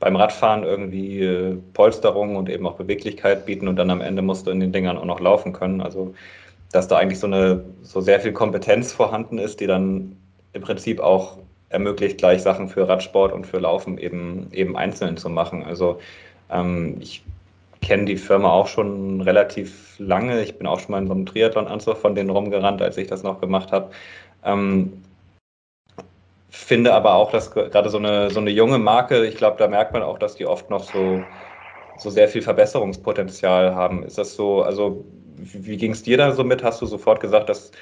beim 0.00 0.16
Radfahren 0.16 0.64
irgendwie 0.64 1.20
äh, 1.22 1.58
Polsterung 1.74 2.36
und 2.36 2.48
eben 2.48 2.66
auch 2.66 2.76
Beweglichkeit 2.76 3.46
bieten 3.46 3.68
und 3.68 3.76
dann 3.76 3.90
am 3.90 4.00
Ende 4.00 4.22
musst 4.22 4.46
du 4.46 4.50
in 4.50 4.60
den 4.60 4.72
Dingern 4.72 4.96
auch 4.96 5.04
noch 5.04 5.20
laufen 5.20 5.52
können. 5.52 5.80
Also 5.82 6.14
dass 6.72 6.88
da 6.88 6.98
eigentlich 6.98 7.18
so 7.18 7.26
eine 7.26 7.64
so 7.82 8.00
sehr 8.00 8.20
viel 8.20 8.32
Kompetenz 8.32 8.92
vorhanden 8.92 9.38
ist, 9.38 9.60
die 9.60 9.66
dann 9.66 10.16
im 10.52 10.62
Prinzip 10.62 11.00
auch 11.00 11.38
ermöglicht, 11.70 12.18
gleich 12.18 12.42
Sachen 12.42 12.68
für 12.68 12.88
Radsport 12.88 13.32
und 13.32 13.46
für 13.46 13.58
Laufen 13.58 13.98
eben 13.98 14.48
eben 14.52 14.76
einzeln 14.76 15.16
zu 15.16 15.28
machen. 15.28 15.64
Also 15.64 15.98
ähm, 16.50 16.96
ich 17.00 17.22
kenne 17.80 18.04
die 18.04 18.16
Firma 18.16 18.50
auch 18.50 18.66
schon 18.66 19.20
relativ 19.20 19.94
lange. 19.98 20.42
Ich 20.42 20.58
bin 20.58 20.66
auch 20.66 20.80
schon 20.80 20.92
mal 20.92 20.98
in 20.98 21.06
so 21.06 21.12
einem 21.12 21.26
Triathlon-Anzug 21.26 21.96
von 21.96 22.14
denen 22.14 22.30
rumgerannt, 22.30 22.82
als 22.82 22.96
ich 22.96 23.06
das 23.06 23.22
noch 23.22 23.40
gemacht 23.40 23.72
habe. 23.72 23.90
Ähm, 24.44 24.92
finde 26.50 26.94
aber 26.94 27.14
auch, 27.14 27.30
dass 27.30 27.50
gerade 27.50 27.88
so 27.88 27.98
eine, 27.98 28.30
so 28.30 28.40
eine 28.40 28.50
junge 28.50 28.78
Marke, 28.78 29.24
ich 29.26 29.36
glaube, 29.36 29.56
da 29.58 29.68
merkt 29.68 29.92
man 29.92 30.02
auch, 30.02 30.18
dass 30.18 30.34
die 30.34 30.46
oft 30.46 30.70
noch 30.70 30.84
so, 30.84 31.22
so 31.98 32.10
sehr 32.10 32.28
viel 32.28 32.42
Verbesserungspotenzial 32.42 33.74
haben. 33.74 34.04
Ist 34.04 34.18
das 34.18 34.34
so, 34.34 34.62
also 34.62 35.04
wie, 35.36 35.76
ging 35.76 35.92
es 35.92 36.02
dir 36.02 36.16
da 36.16 36.32
so 36.32 36.44
mit? 36.44 36.62
Hast 36.62 36.80
du 36.82 36.86
sofort 36.86 37.20
gesagt, 37.20 37.48
das 37.48 37.72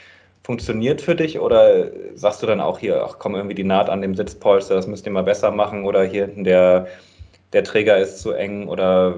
funktioniert 0.43 1.01
für 1.01 1.15
dich 1.15 1.39
oder 1.41 1.91
sagst 2.15 2.43
du 2.43 2.47
dann 2.47 2.61
auch 2.61 2.79
hier, 2.79 3.03
ach 3.05 3.17
komm, 3.19 3.35
irgendwie 3.35 3.55
die 3.55 3.65
Naht 3.65 3.91
an 3.91 4.03
dem 4.03 4.15
Sitzpolster, 4.15 4.75
das 4.75 4.87
müsst 4.87 5.07
ihr 5.07 5.13
mal 5.13 5.25
besser 5.25 5.51
machen 5.51 5.85
oder 5.85 6.05
hier 6.05 6.27
hinten 6.27 6.45
der 6.45 6.87
der 7.53 7.65
Träger 7.65 7.97
ist 7.99 8.21
zu 8.21 8.33
eng 8.33 8.69
oder 8.69 9.15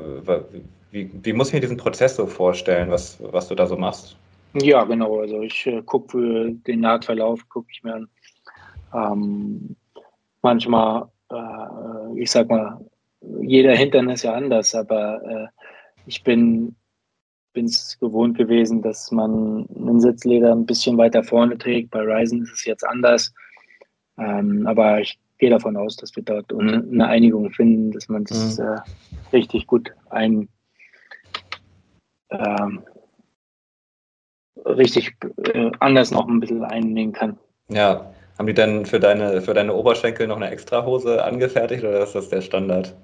wie, 0.90 1.10
wie 1.22 1.32
muss 1.32 1.48
ich 1.48 1.54
mir 1.54 1.60
diesen 1.60 1.76
Prozess 1.76 2.16
so 2.16 2.26
vorstellen, 2.26 2.90
was, 2.90 3.18
was 3.20 3.48
du 3.48 3.54
da 3.54 3.66
so 3.66 3.76
machst? 3.76 4.16
Ja, 4.54 4.84
genau. 4.84 5.20
Also 5.20 5.42
ich 5.42 5.66
äh, 5.66 5.82
gucke 5.82 6.10
für 6.10 6.50
den 6.50 6.80
Nahtverlauf, 6.80 7.46
gucke 7.48 7.68
ich 7.70 7.82
mir 7.82 7.94
an. 7.94 8.08
Ähm, 8.94 9.76
manchmal, 10.42 11.08
äh, 11.30 12.20
ich 12.20 12.30
sag 12.30 12.48
mal, 12.48 12.80
jeder 13.20 13.74
Hintern 13.74 14.10
ist 14.10 14.22
ja 14.22 14.34
anders, 14.34 14.74
aber 14.74 15.22
äh, 15.24 15.46
ich 16.06 16.22
bin 16.22 16.76
es 17.54 17.98
gewohnt 17.98 18.38
gewesen, 18.38 18.82
dass 18.82 19.10
man 19.10 19.66
einen 19.74 20.00
Sitzleder 20.00 20.52
ein 20.52 20.66
bisschen 20.66 20.96
weiter 20.96 21.24
vorne 21.24 21.58
trägt. 21.58 21.90
Bei 21.90 22.00
Ryzen 22.00 22.42
ist 22.42 22.52
es 22.52 22.64
jetzt 22.64 22.86
anders. 22.86 23.34
Ähm, 24.16 24.66
aber 24.66 25.00
ich 25.00 25.18
gehe 25.38 25.50
davon 25.50 25.76
aus, 25.76 25.96
dass 25.96 26.14
wir 26.14 26.22
dort 26.22 26.52
eine 26.52 27.06
Einigung 27.06 27.50
finden, 27.50 27.92
dass 27.92 28.08
man 28.08 28.24
das 28.24 28.58
mhm. 28.58 28.64
äh, 28.64 28.80
richtig 29.32 29.66
gut 29.66 29.92
ein 30.10 30.48
ähm, 32.30 32.84
richtig 34.64 35.16
äh, 35.54 35.70
anders 35.80 36.10
noch 36.10 36.28
ein 36.28 36.40
bisschen 36.40 36.64
einnehmen 36.64 37.12
kann. 37.12 37.38
Ja, 37.68 38.12
haben 38.38 38.46
die 38.46 38.54
dann 38.54 38.86
für 38.86 39.00
deine, 39.00 39.40
für 39.40 39.54
deine 39.54 39.74
Oberschenkel 39.74 40.26
noch 40.26 40.36
eine 40.36 40.50
Extrahose 40.50 41.24
angefertigt 41.24 41.84
oder 41.84 42.02
ist 42.02 42.14
das 42.14 42.28
der 42.28 42.40
Standard? 42.40 42.94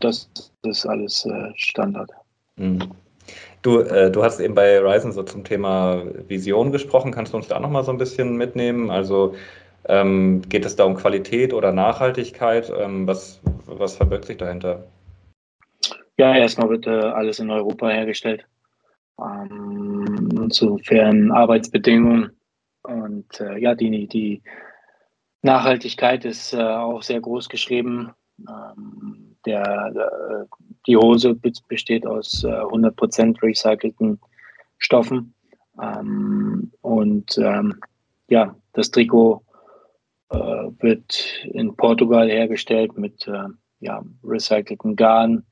Das 0.00 0.28
ist 0.62 0.86
alles 0.86 1.24
äh, 1.26 1.52
Standard. 1.56 2.10
Mhm. 2.56 2.90
Du, 3.62 3.80
äh, 3.80 4.10
du 4.10 4.22
hast 4.22 4.40
eben 4.40 4.54
bei 4.54 4.78
Ryzen 4.78 5.12
so 5.12 5.22
zum 5.22 5.44
Thema 5.44 6.02
Vision 6.28 6.72
gesprochen. 6.72 7.12
Kannst 7.12 7.32
du 7.32 7.36
uns 7.36 7.48
da 7.48 7.60
nochmal 7.60 7.84
so 7.84 7.92
ein 7.92 7.98
bisschen 7.98 8.36
mitnehmen? 8.36 8.90
Also 8.90 9.34
ähm, 9.88 10.42
geht 10.48 10.64
es 10.64 10.76
da 10.76 10.84
um 10.84 10.96
Qualität 10.96 11.52
oder 11.52 11.72
Nachhaltigkeit? 11.72 12.72
Ähm, 12.76 13.06
was, 13.06 13.40
was 13.66 13.96
verbirgt 13.96 14.26
sich 14.26 14.36
dahinter? 14.36 14.84
Ja, 16.18 16.34
erstmal 16.34 16.68
wird 16.70 16.86
äh, 16.86 16.90
alles 16.90 17.38
in 17.38 17.50
Europa 17.50 17.88
hergestellt. 17.88 18.44
Ähm, 19.20 20.48
zu 20.50 20.78
fairen 20.78 21.30
Arbeitsbedingungen. 21.30 22.30
Und 22.82 23.40
äh, 23.40 23.58
ja, 23.58 23.74
die, 23.74 24.08
die 24.08 24.42
Nachhaltigkeit 25.42 26.24
ist 26.24 26.52
äh, 26.52 26.62
auch 26.62 27.02
sehr 27.02 27.20
groß 27.20 27.48
geschrieben. 27.48 28.12
Ähm, 28.48 29.31
der, 29.46 29.90
der, 29.92 30.46
die 30.86 30.96
Hose 30.96 31.34
besteht 31.68 32.06
aus 32.06 32.44
äh, 32.44 32.48
100% 32.48 33.42
recycelten 33.42 34.20
Stoffen. 34.78 35.34
Ähm, 35.80 36.72
und 36.80 37.38
ähm, 37.38 37.80
ja, 38.28 38.54
das 38.72 38.90
Trikot 38.90 39.42
äh, 40.30 40.36
wird 40.36 41.44
in 41.44 41.74
Portugal 41.76 42.28
hergestellt 42.28 42.98
mit 42.98 43.26
äh, 43.26 43.48
ja, 43.80 44.02
recycelten 44.24 44.96
Garn. 44.96 45.44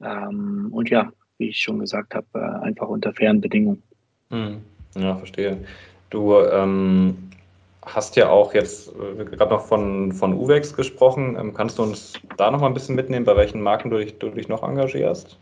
Ähm, 0.00 0.68
und 0.70 0.90
ja, 0.90 1.10
wie 1.38 1.48
ich 1.48 1.58
schon 1.58 1.78
gesagt 1.80 2.14
habe, 2.14 2.26
äh, 2.34 2.64
einfach 2.66 2.88
unter 2.88 3.12
fairen 3.12 3.40
Bedingungen. 3.40 3.82
Hm. 4.30 4.60
Ja, 4.96 5.16
verstehe. 5.16 5.64
Du 6.10 6.34
ähm, 6.40 7.30
hast 7.84 8.16
ja 8.16 8.28
auch 8.28 8.54
jetzt 8.54 8.88
äh, 8.88 9.24
gerade 9.24 9.54
noch 9.54 9.66
von, 9.66 10.12
von 10.12 10.34
Uwex 10.34 10.74
gesprochen. 10.74 11.36
Ähm, 11.38 11.54
kannst 11.54 11.78
du 11.78 11.82
uns 11.82 12.14
da 12.36 12.50
noch 12.50 12.60
mal 12.60 12.66
ein 12.66 12.74
bisschen 12.74 12.96
mitnehmen, 12.96 13.24
bei 13.24 13.36
welchen 13.36 13.60
Marken 13.60 13.90
du 13.90 13.98
dich, 13.98 14.18
du 14.18 14.30
dich 14.30 14.48
noch 14.48 14.62
engagierst? 14.62 15.38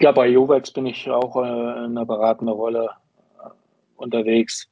Ja, 0.00 0.12
bei 0.12 0.36
Uwex 0.36 0.70
bin 0.70 0.86
ich 0.86 1.08
auch 1.08 1.36
äh, 1.36 1.40
in 1.40 1.96
einer 1.96 2.04
beratenden 2.04 2.54
Rolle 2.54 2.90
äh, 3.42 3.48
unterwegs. 3.96 4.68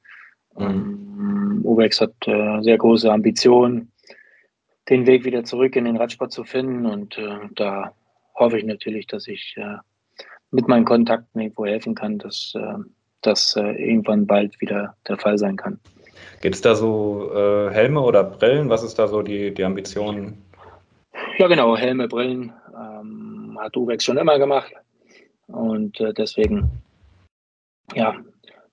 Mhm. 0.57 0.65
Ähm, 0.65 1.61
Uwex 1.65 2.01
hat 2.01 2.15
äh, 2.27 2.61
sehr 2.63 2.79
große 2.79 3.11
Ambitionen, 3.11 3.93
den 4.89 5.07
Weg 5.07 5.25
wieder 5.25 5.45
zurück 5.45 5.77
in 5.77 5.85
den 5.85 5.97
Radsport 5.97 6.33
zu 6.33 6.45
finden. 6.45 6.87
Und 6.87 7.17
äh, 7.19 7.39
da 7.55 7.93
hoffe 8.35 8.59
ich 8.59 8.65
natürlich, 8.65 9.07
dass 9.07 9.29
ich 9.29 9.55
äh, 9.57 9.77
mit 10.51 10.69
meinen 10.69 10.85
Kontakten 10.85 11.41
irgendwo 11.41 11.65
helfen 11.65 11.95
kann, 11.95 12.19
dass 12.19 12.53
das 13.23 13.57
äh, 13.57 13.63
irgendwann 13.63 14.27
bald 14.27 14.61
wieder 14.61 14.95
der 15.09 15.17
Fall 15.19 15.39
sein 15.39 15.57
kann. 15.57 15.79
Gibt 16.41 16.57
es 16.57 16.61
da 16.61 16.75
so 16.75 17.31
äh, 17.35 17.71
Helme 17.71 18.01
oder 18.01 18.25
Brillen? 18.25 18.69
Was 18.69 18.83
ist 18.83 18.99
da 18.99 19.07
so 19.07 19.23
die, 19.23 19.55
die 19.55 19.65
Ambition? 19.65 20.35
Ja, 21.39 21.47
genau, 21.47 21.77
Helme, 21.77 22.09
Brillen 22.09 22.53
ähm, 22.75 23.57
hat 23.61 23.77
Uwex 23.77 24.05
schon 24.05 24.19
immer 24.19 24.39
gemacht. 24.39 24.73
Und 25.47 26.01
äh, 26.01 26.13
deswegen, 26.13 26.71
ja, 27.95 28.17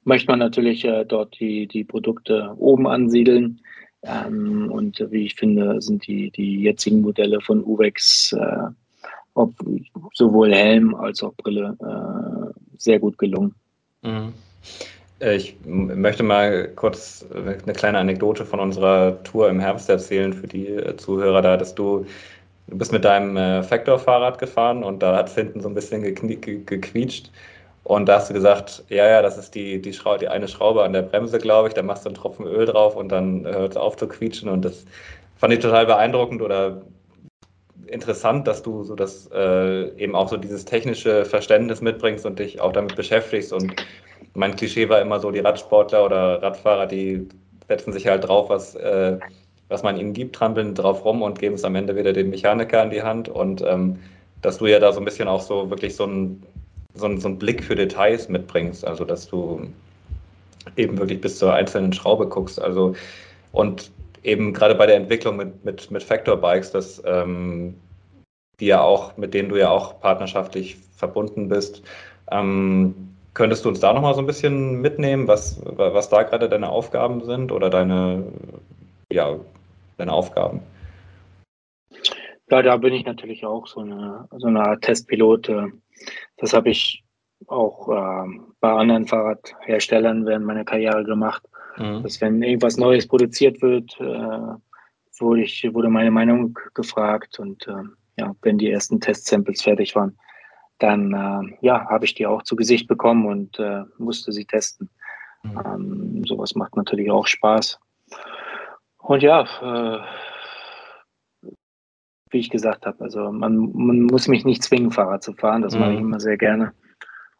möchte 0.03 0.31
man 0.31 0.39
natürlich 0.39 0.83
äh, 0.85 1.05
dort 1.05 1.39
die, 1.39 1.67
die 1.67 1.83
Produkte 1.83 2.55
oben 2.57 2.87
ansiedeln. 2.87 3.61
Ähm, 4.03 4.71
und 4.71 5.05
wie 5.11 5.25
ich 5.25 5.35
finde, 5.35 5.81
sind 5.81 6.07
die, 6.07 6.31
die 6.31 6.61
jetzigen 6.61 7.01
Modelle 7.01 7.41
von 7.41 7.63
Uwex, 7.63 8.33
äh, 8.33 8.67
ob 9.33 9.53
sowohl 10.13 10.53
Helm 10.53 10.95
als 10.95 11.21
auch 11.21 11.33
Brille, 11.35 11.77
äh, 11.81 12.59
sehr 12.77 12.99
gut 12.99 13.17
gelungen. 13.17 13.53
Mhm. 14.01 14.33
Äh, 15.19 15.35
ich 15.35 15.57
möchte 15.65 16.23
mal 16.23 16.69
kurz 16.75 17.25
eine 17.33 17.73
kleine 17.73 17.99
Anekdote 17.99 18.45
von 18.45 18.59
unserer 18.59 19.21
Tour 19.23 19.49
im 19.49 19.59
Herbst 19.59 19.89
erzählen 19.89 20.33
für 20.33 20.47
die 20.47 20.67
äh, 20.67 20.95
Zuhörer 20.97 21.41
da, 21.41 21.57
dass 21.57 21.75
du, 21.75 22.05
du 22.67 22.77
bist 22.77 22.91
mit 22.91 23.05
deinem 23.05 23.37
äh, 23.37 23.63
Factor-Fahrrad 23.63 24.39
gefahren 24.39 24.83
und 24.83 25.03
da 25.03 25.15
hat 25.17 25.29
es 25.29 25.35
hinten 25.35 25.61
so 25.61 25.69
ein 25.69 25.75
bisschen 25.75 26.01
gequietscht. 26.03 27.31
Und 27.83 28.05
da 28.07 28.17
hast 28.17 28.29
du 28.29 28.33
gesagt, 28.35 28.83
ja, 28.89 29.07
ja, 29.09 29.21
das 29.21 29.37
ist 29.37 29.55
die, 29.55 29.81
die, 29.81 29.93
Schraube, 29.93 30.19
die 30.19 30.27
eine 30.27 30.47
Schraube 30.47 30.83
an 30.83 30.93
der 30.93 31.01
Bremse, 31.01 31.39
glaube 31.39 31.69
ich. 31.69 31.73
Da 31.73 31.81
machst 31.81 32.05
du 32.05 32.09
einen 32.09 32.15
Tropfen 32.15 32.45
Öl 32.45 32.65
drauf 32.65 32.95
und 32.95 33.09
dann 33.09 33.45
hört 33.45 33.71
es 33.71 33.77
auf 33.77 33.97
zu 33.97 34.07
quietschen. 34.07 34.47
Und 34.49 34.63
das 34.63 34.85
fand 35.37 35.53
ich 35.53 35.59
total 35.59 35.87
beeindruckend 35.87 36.41
oder 36.41 36.81
interessant, 37.87 38.47
dass 38.47 38.63
du 38.63 38.83
so 38.83 38.95
das 38.95 39.29
äh, 39.33 39.89
eben 39.97 40.15
auch 40.15 40.29
so 40.29 40.37
dieses 40.37 40.65
technische 40.65 41.25
Verständnis 41.25 41.81
mitbringst 41.81 42.25
und 42.25 42.39
dich 42.39 42.61
auch 42.61 42.71
damit 42.71 42.95
beschäftigst. 42.95 43.53
Und 43.53 43.75
mein 44.33 44.55
Klischee 44.55 44.89
war 44.89 45.01
immer 45.01 45.19
so, 45.19 45.31
die 45.31 45.39
Radsportler 45.39 46.05
oder 46.05 46.41
Radfahrer, 46.41 46.87
die 46.87 47.27
setzen 47.67 47.93
sich 47.93 48.07
halt 48.07 48.27
drauf, 48.27 48.49
was, 48.49 48.75
äh, 48.75 49.17
was 49.67 49.83
man 49.83 49.97
ihnen 49.97 50.13
gibt, 50.13 50.35
trampeln 50.35 50.75
drauf 50.75 51.05
rum 51.05 51.21
und 51.21 51.39
geben 51.39 51.55
es 51.55 51.63
am 51.63 51.75
Ende 51.75 51.95
wieder 51.95 52.13
dem 52.13 52.29
Mechaniker 52.29 52.83
in 52.83 52.89
die 52.89 53.03
Hand. 53.03 53.29
Und 53.29 53.61
ähm, 53.61 53.99
dass 54.41 54.57
du 54.57 54.67
ja 54.67 54.79
da 54.79 54.91
so 54.91 54.99
ein 54.99 55.05
bisschen 55.05 55.27
auch 55.27 55.41
so 55.41 55.69
wirklich 55.69 55.95
so 55.95 56.05
ein 56.05 56.43
so, 56.95 57.05
einen, 57.05 57.19
so 57.19 57.27
einen 57.27 57.39
Blick 57.39 57.63
für 57.63 57.75
Details 57.75 58.29
mitbringst, 58.29 58.85
also 58.85 59.05
dass 59.05 59.27
du 59.27 59.67
eben 60.75 60.97
wirklich 60.97 61.21
bis 61.21 61.37
zur 61.37 61.53
einzelnen 61.53 61.93
Schraube 61.93 62.27
guckst. 62.27 62.61
Also 62.61 62.95
und 63.51 63.91
eben 64.23 64.53
gerade 64.53 64.75
bei 64.75 64.85
der 64.85 64.95
Entwicklung 64.95 65.37
mit, 65.37 65.63
mit, 65.63 65.91
mit 65.91 66.03
Factor 66.03 66.37
Bikes, 66.37 66.71
dass 66.71 67.01
ähm, 67.05 67.75
die 68.59 68.67
ja 68.67 68.81
auch, 68.81 69.15
mit 69.17 69.33
denen 69.33 69.49
du 69.49 69.55
ja 69.55 69.69
auch 69.69 69.99
partnerschaftlich 69.99 70.77
verbunden 70.95 71.47
bist. 71.47 71.83
Ähm, 72.31 73.15
könntest 73.33 73.63
du 73.63 73.69
uns 73.69 73.79
da 73.79 73.93
nochmal 73.93 74.13
so 74.13 74.19
ein 74.19 74.25
bisschen 74.25 74.81
mitnehmen, 74.81 75.27
was, 75.27 75.61
was 75.63 76.09
da 76.09 76.23
gerade 76.23 76.49
deine 76.49 76.69
Aufgaben 76.69 77.23
sind 77.23 77.51
oder 77.51 77.69
deine, 77.69 78.23
ja, 79.11 79.35
deine 79.97 80.11
Aufgaben? 80.11 80.61
Ja, 82.49 82.61
da 82.61 82.77
bin 82.77 82.93
ich 82.93 83.05
natürlich 83.05 83.45
auch 83.45 83.67
so 83.67 83.81
eine, 83.81 84.27
so 84.37 84.47
eine 84.47 84.61
Art 84.61 84.81
Testpilot. 84.81 85.51
Das 86.37 86.53
habe 86.53 86.69
ich 86.69 87.03
auch 87.47 87.87
äh, 87.89 88.39
bei 88.59 88.71
anderen 88.71 89.07
Fahrradherstellern 89.07 90.25
während 90.25 90.45
meiner 90.45 90.65
Karriere 90.65 91.03
gemacht. 91.03 91.43
Mhm. 91.79 92.03
Dass 92.03 92.21
wenn 92.21 92.41
irgendwas 92.41 92.77
Neues 92.77 93.07
produziert 93.07 93.61
wird, 93.61 93.99
äh, 93.99 95.19
wurde, 95.19 95.41
ich, 95.41 95.67
wurde 95.73 95.89
meine 95.89 96.11
Meinung 96.11 96.57
gefragt 96.73 97.39
und 97.39 97.67
äh, 97.67 97.83
ja, 98.17 98.35
wenn 98.41 98.57
die 98.57 98.69
ersten 98.69 98.99
Testsamples 98.99 99.61
fertig 99.61 99.95
waren, 99.95 100.17
dann 100.79 101.13
äh, 101.13 101.57
ja, 101.61 101.89
habe 101.89 102.05
ich 102.05 102.13
die 102.13 102.25
auch 102.25 102.43
zu 102.43 102.55
Gesicht 102.55 102.87
bekommen 102.87 103.25
und 103.25 103.59
äh, 103.59 103.83
musste 103.97 104.31
sie 104.31 104.45
testen. 104.45 104.89
Mhm. 105.43 105.61
Ähm, 105.65 106.23
sowas 106.25 106.55
macht 106.55 106.75
natürlich 106.75 107.11
auch 107.11 107.27
Spaß. 107.27 107.79
Und 108.99 109.23
ja, 109.23 109.41
äh, 109.61 109.99
wie 112.31 112.39
ich 112.39 112.49
gesagt 112.49 112.85
habe. 112.85 113.03
Also 113.03 113.31
man, 113.31 113.71
man 113.73 114.03
muss 114.03 114.27
mich 114.27 114.45
nicht 114.45 114.63
zwingen, 114.63 114.91
Fahrrad 114.91 115.23
zu 115.23 115.33
fahren. 115.33 115.61
Das 115.61 115.73
mhm. 115.73 115.79
mache 115.79 115.91
ich 115.93 115.99
mhm. 115.99 116.05
immer 116.05 116.19
sehr 116.19 116.37
gerne. 116.37 116.73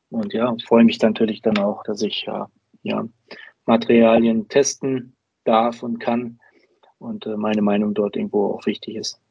Und 0.10 0.34
ja, 0.34 0.54
freue 0.68 0.84
mich 0.84 1.00
natürlich 1.02 1.42
dann 1.42 1.58
auch, 1.60 1.84
dass 1.84 2.02
ich 2.02 2.24
ja, 2.24 2.50
ja 2.82 3.06
Materialien 3.70 4.48
testen 4.48 5.16
darf 5.46 5.84
und 5.84 6.00
kann 6.00 6.40
und 6.98 7.26
äh, 7.28 7.38
meine 7.38 7.62
Meinung 7.62 7.94
dort 7.94 8.16
irgendwo 8.16 8.48
auch 8.48 8.66
wichtig 8.66 8.96
ist. 8.96 9.22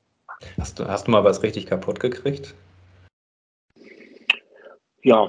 Hast 0.56 0.78
du, 0.78 0.86
hast 0.86 1.08
du 1.08 1.10
mal 1.10 1.24
was 1.24 1.42
richtig 1.42 1.66
kaputt 1.66 1.98
gekriegt? 1.98 2.54
Ja, 5.02 5.28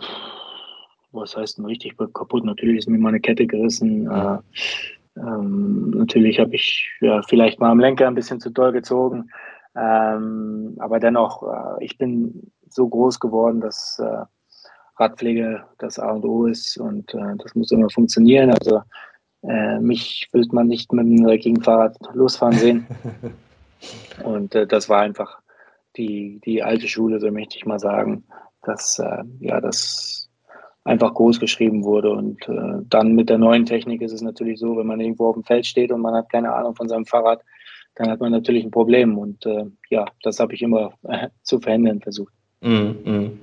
was 1.11 1.35
heißt 1.35 1.57
denn 1.57 1.65
richtig 1.65 1.97
kaputt? 1.97 2.45
Natürlich 2.45 2.77
ist 2.77 2.89
mir 2.89 2.99
meine 2.99 3.19
Kette 3.19 3.47
gerissen. 3.47 4.03
Mhm. 4.03 4.11
Äh, 4.11 4.37
ähm, 5.17 5.89
natürlich 5.89 6.39
habe 6.39 6.53
ich 6.55 6.87
ja, 7.01 7.21
vielleicht 7.23 7.59
mal 7.59 7.71
am 7.71 7.79
Lenker 7.79 8.07
ein 8.07 8.15
bisschen 8.15 8.39
zu 8.39 8.51
doll 8.51 8.71
gezogen. 8.71 9.31
Ähm, 9.75 10.75
aber 10.79 10.99
dennoch, 10.99 11.43
äh, 11.43 11.83
ich 11.83 11.97
bin 11.97 12.51
so 12.69 12.87
groß 12.87 13.19
geworden, 13.19 13.59
dass 13.59 13.99
äh, 13.99 14.25
Radpflege 14.99 15.63
das 15.77 15.99
A 15.99 16.11
und 16.11 16.25
O 16.25 16.45
ist 16.45 16.77
und 16.77 17.13
äh, 17.13 17.35
das 17.37 17.55
muss 17.55 17.71
immer 17.71 17.89
funktionieren. 17.89 18.51
Also 18.51 18.81
äh, 19.43 19.79
mich 19.79 20.27
wird 20.31 20.51
man 20.51 20.67
nicht 20.67 20.91
mit 20.91 21.05
einem 21.05 21.23
dreckigen 21.23 21.61
Fahrrad 21.61 21.97
losfahren 22.13 22.57
sehen. 22.57 22.87
und 24.23 24.55
äh, 24.55 24.67
das 24.67 24.89
war 24.89 25.01
einfach 25.01 25.39
die, 25.95 26.41
die 26.45 26.63
alte 26.63 26.87
Schule, 26.87 27.19
so 27.19 27.31
möchte 27.31 27.57
ich 27.57 27.65
mal 27.65 27.79
sagen, 27.79 28.23
dass 28.63 28.99
äh, 28.99 29.23
ja 29.39 29.61
das 29.61 30.29
einfach 30.83 31.13
groß 31.13 31.39
geschrieben 31.39 31.83
wurde. 31.83 32.09
Und 32.09 32.49
dann 32.89 33.13
mit 33.13 33.29
der 33.29 33.37
neuen 33.37 33.65
Technik 33.65 34.01
ist 34.01 34.13
es 34.13 34.21
natürlich 34.21 34.59
so, 34.59 34.75
wenn 34.77 34.87
man 34.87 34.99
irgendwo 34.99 35.27
auf 35.27 35.35
dem 35.35 35.43
Feld 35.43 35.67
steht 35.67 35.91
und 35.91 36.01
man 36.01 36.15
hat 36.15 36.31
keine 36.31 36.51
Ahnung 36.51 36.73
von 36.73 36.89
seinem 36.89 37.05
Fahrrad, 37.05 37.43
dann 37.95 38.09
hat 38.09 38.21
man 38.21 38.31
natürlich 38.31 38.63
ein 38.63 38.71
Problem. 38.71 39.17
Und 39.17 39.45
äh, 39.45 39.65
ja, 39.89 40.05
das 40.23 40.39
habe 40.39 40.53
ich 40.53 40.61
immer 40.61 40.93
äh, 41.03 41.27
zu 41.43 41.59
verhindern 41.59 41.99
versucht. 41.99 42.33
Mm, 42.61 42.91
mm. 43.03 43.39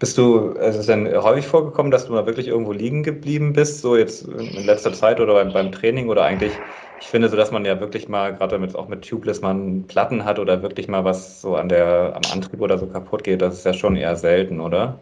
Bist 0.00 0.18
du, 0.18 0.54
also 0.54 0.62
ist 0.62 0.76
es 0.76 0.86
denn 0.86 1.06
häufig 1.14 1.46
vorgekommen, 1.46 1.92
dass 1.92 2.06
du 2.06 2.12
mal 2.12 2.26
wirklich 2.26 2.48
irgendwo 2.48 2.72
liegen 2.72 3.04
geblieben 3.04 3.52
bist, 3.52 3.82
so 3.82 3.96
jetzt 3.96 4.26
in 4.26 4.64
letzter 4.64 4.92
Zeit 4.92 5.20
oder 5.20 5.34
beim, 5.34 5.52
beim 5.52 5.70
Training 5.70 6.08
oder 6.08 6.24
eigentlich, 6.24 6.52
ich 6.98 7.08
finde 7.08 7.28
so, 7.28 7.36
dass 7.36 7.52
man 7.52 7.64
ja 7.64 7.78
wirklich 7.80 8.08
mal, 8.08 8.34
gerade 8.34 8.56
damit 8.56 8.74
auch 8.74 8.88
mit 8.88 9.08
Tubeless 9.08 9.42
man 9.42 9.84
Platten 9.86 10.24
hat 10.24 10.38
oder 10.38 10.62
wirklich 10.62 10.88
mal 10.88 11.04
was 11.04 11.40
so 11.40 11.54
an 11.54 11.68
der, 11.68 12.16
am 12.16 12.32
Antrieb 12.32 12.60
oder 12.60 12.78
so 12.78 12.86
kaputt 12.86 13.22
geht, 13.22 13.42
das 13.42 13.54
ist 13.54 13.66
ja 13.66 13.74
schon 13.74 13.96
eher 13.96 14.16
selten, 14.16 14.60
oder? 14.60 14.98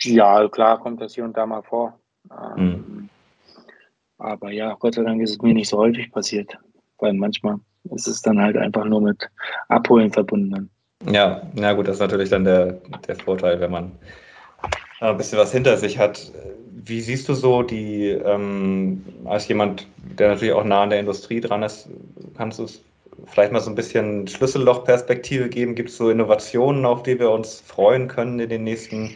Ja, 0.00 0.48
klar 0.48 0.80
kommt 0.80 1.00
das 1.00 1.14
hier 1.14 1.24
und 1.24 1.36
da 1.36 1.46
mal 1.46 1.62
vor. 1.62 1.98
Mm. 2.56 3.08
Aber 4.18 4.50
ja, 4.50 4.74
Gott 4.74 4.94
sei 4.94 5.04
Dank 5.04 5.22
ist 5.22 5.30
es 5.30 5.42
mir 5.42 5.54
nicht 5.54 5.68
so 5.68 5.78
häufig 5.78 6.10
passiert 6.10 6.58
weil 6.98 7.14
manchmal 7.14 7.58
ist 7.90 8.08
es 8.08 8.22
dann 8.22 8.40
halt 8.40 8.56
einfach 8.56 8.84
nur 8.84 9.00
mit 9.00 9.28
Abholen 9.68 10.12
verbunden. 10.12 10.70
Ja, 11.06 11.42
na 11.54 11.72
gut, 11.74 11.86
das 11.86 11.96
ist 11.96 12.00
natürlich 12.00 12.30
dann 12.30 12.44
der, 12.44 12.72
der 13.06 13.16
Vorteil, 13.16 13.60
wenn 13.60 13.70
man 13.70 13.92
ein 15.00 15.16
bisschen 15.16 15.38
was 15.38 15.52
hinter 15.52 15.76
sich 15.76 15.98
hat. 15.98 16.32
Wie 16.84 17.00
siehst 17.00 17.28
du 17.28 17.34
so 17.34 17.62
die, 17.62 18.08
ähm, 18.08 19.04
als 19.24 19.46
jemand, 19.48 19.86
der 19.96 20.28
natürlich 20.28 20.54
auch 20.54 20.64
nah 20.64 20.82
an 20.82 20.90
der 20.90 21.00
Industrie 21.00 21.40
dran 21.40 21.62
ist, 21.62 21.88
kannst 22.36 22.58
du 22.58 22.64
es 22.64 22.82
vielleicht 23.26 23.52
mal 23.52 23.60
so 23.60 23.70
ein 23.70 23.74
bisschen 23.74 24.26
Schlüssellochperspektive 24.26 25.48
geben? 25.48 25.74
Gibt 25.74 25.90
es 25.90 25.96
so 25.96 26.10
Innovationen, 26.10 26.84
auf 26.84 27.02
die 27.02 27.18
wir 27.18 27.30
uns 27.30 27.60
freuen 27.60 28.08
können 28.08 28.40
in 28.40 28.48
den 28.48 28.64
nächsten 28.64 29.14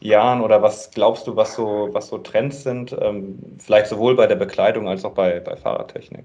Jahren? 0.00 0.40
Oder 0.40 0.62
was 0.62 0.90
glaubst 0.90 1.26
du, 1.26 1.36
was 1.36 1.54
so, 1.54 1.88
was 1.92 2.08
so 2.08 2.18
Trends 2.18 2.62
sind? 2.62 2.96
Ähm, 3.00 3.38
vielleicht 3.58 3.88
sowohl 3.88 4.16
bei 4.16 4.26
der 4.26 4.36
Bekleidung 4.36 4.88
als 4.88 5.04
auch 5.04 5.14
bei, 5.14 5.40
bei 5.40 5.56
Fahrradtechnik? 5.56 6.24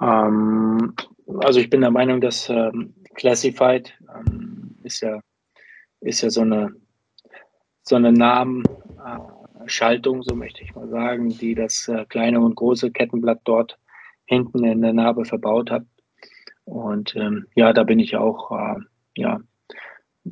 Ähm, 0.00 0.94
also 1.38 1.60
ich 1.60 1.70
bin 1.70 1.80
der 1.80 1.90
Meinung, 1.90 2.20
dass 2.20 2.48
ähm, 2.48 2.94
Classified 3.14 3.92
ähm, 4.14 4.76
ist 4.82 5.00
ja 5.00 5.20
ist 6.00 6.22
ja 6.22 6.30
so 6.30 6.42
eine 6.42 6.74
so 7.82 7.96
eine 7.96 8.12
Namenschaltung, 8.12 10.22
so 10.22 10.34
möchte 10.34 10.62
ich 10.62 10.74
mal 10.74 10.88
sagen, 10.88 11.30
die 11.30 11.54
das 11.54 11.88
äh, 11.88 12.04
kleine 12.08 12.40
und 12.40 12.54
große 12.54 12.90
Kettenblatt 12.90 13.40
dort 13.44 13.78
hinten 14.26 14.64
in 14.64 14.82
der 14.82 14.92
Narbe 14.92 15.24
verbaut 15.24 15.70
hat. 15.70 15.84
Und 16.64 17.16
ähm, 17.16 17.46
ja, 17.54 17.72
da 17.72 17.82
bin 17.82 17.98
ich 17.98 18.16
auch 18.16 18.52
äh, 18.52 18.76
ja 19.16 19.40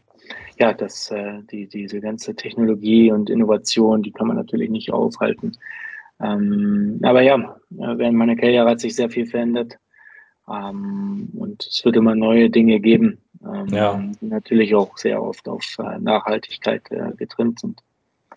ja, 0.57 0.73
das, 0.73 1.11
äh, 1.11 1.41
die, 1.49 1.67
diese 1.67 2.01
ganze 2.01 2.35
Technologie 2.35 3.11
und 3.11 3.29
Innovation, 3.29 4.03
die 4.03 4.11
kann 4.11 4.27
man 4.27 4.35
natürlich 4.35 4.69
nicht 4.69 4.91
aufhalten. 4.91 5.53
Ähm, 6.21 6.99
aber 7.01 7.21
ja, 7.21 7.57
während 7.69 8.17
meiner 8.17 8.35
Karriere 8.35 8.69
hat 8.69 8.81
sich 8.81 8.95
sehr 8.95 9.09
viel 9.09 9.25
verändert. 9.25 9.77
Ähm, 10.49 11.29
und 11.37 11.65
es 11.65 11.85
wird 11.85 11.95
immer 11.95 12.15
neue 12.15 12.49
Dinge 12.49 12.79
geben, 12.79 13.19
ähm, 13.43 13.67
ja. 13.67 14.03
die 14.21 14.25
natürlich 14.25 14.75
auch 14.75 14.97
sehr 14.97 15.21
oft 15.21 15.47
auf 15.47 15.77
äh, 15.79 15.99
Nachhaltigkeit 15.99 16.81
äh, 16.91 17.11
getrimmt 17.15 17.59
sind. 17.59 17.81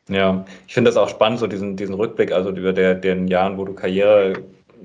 Ja, 0.08 0.44
ich 0.66 0.74
finde 0.74 0.90
das 0.90 0.96
auch 0.96 1.08
spannend, 1.08 1.38
so 1.38 1.46
diesen, 1.46 1.76
diesen 1.76 1.94
Rückblick, 1.94 2.32
also 2.32 2.50
über 2.50 2.72
der, 2.72 2.94
den 2.94 3.28
Jahren, 3.28 3.56
wo 3.56 3.64
du 3.64 3.72
Karriere 3.72 4.35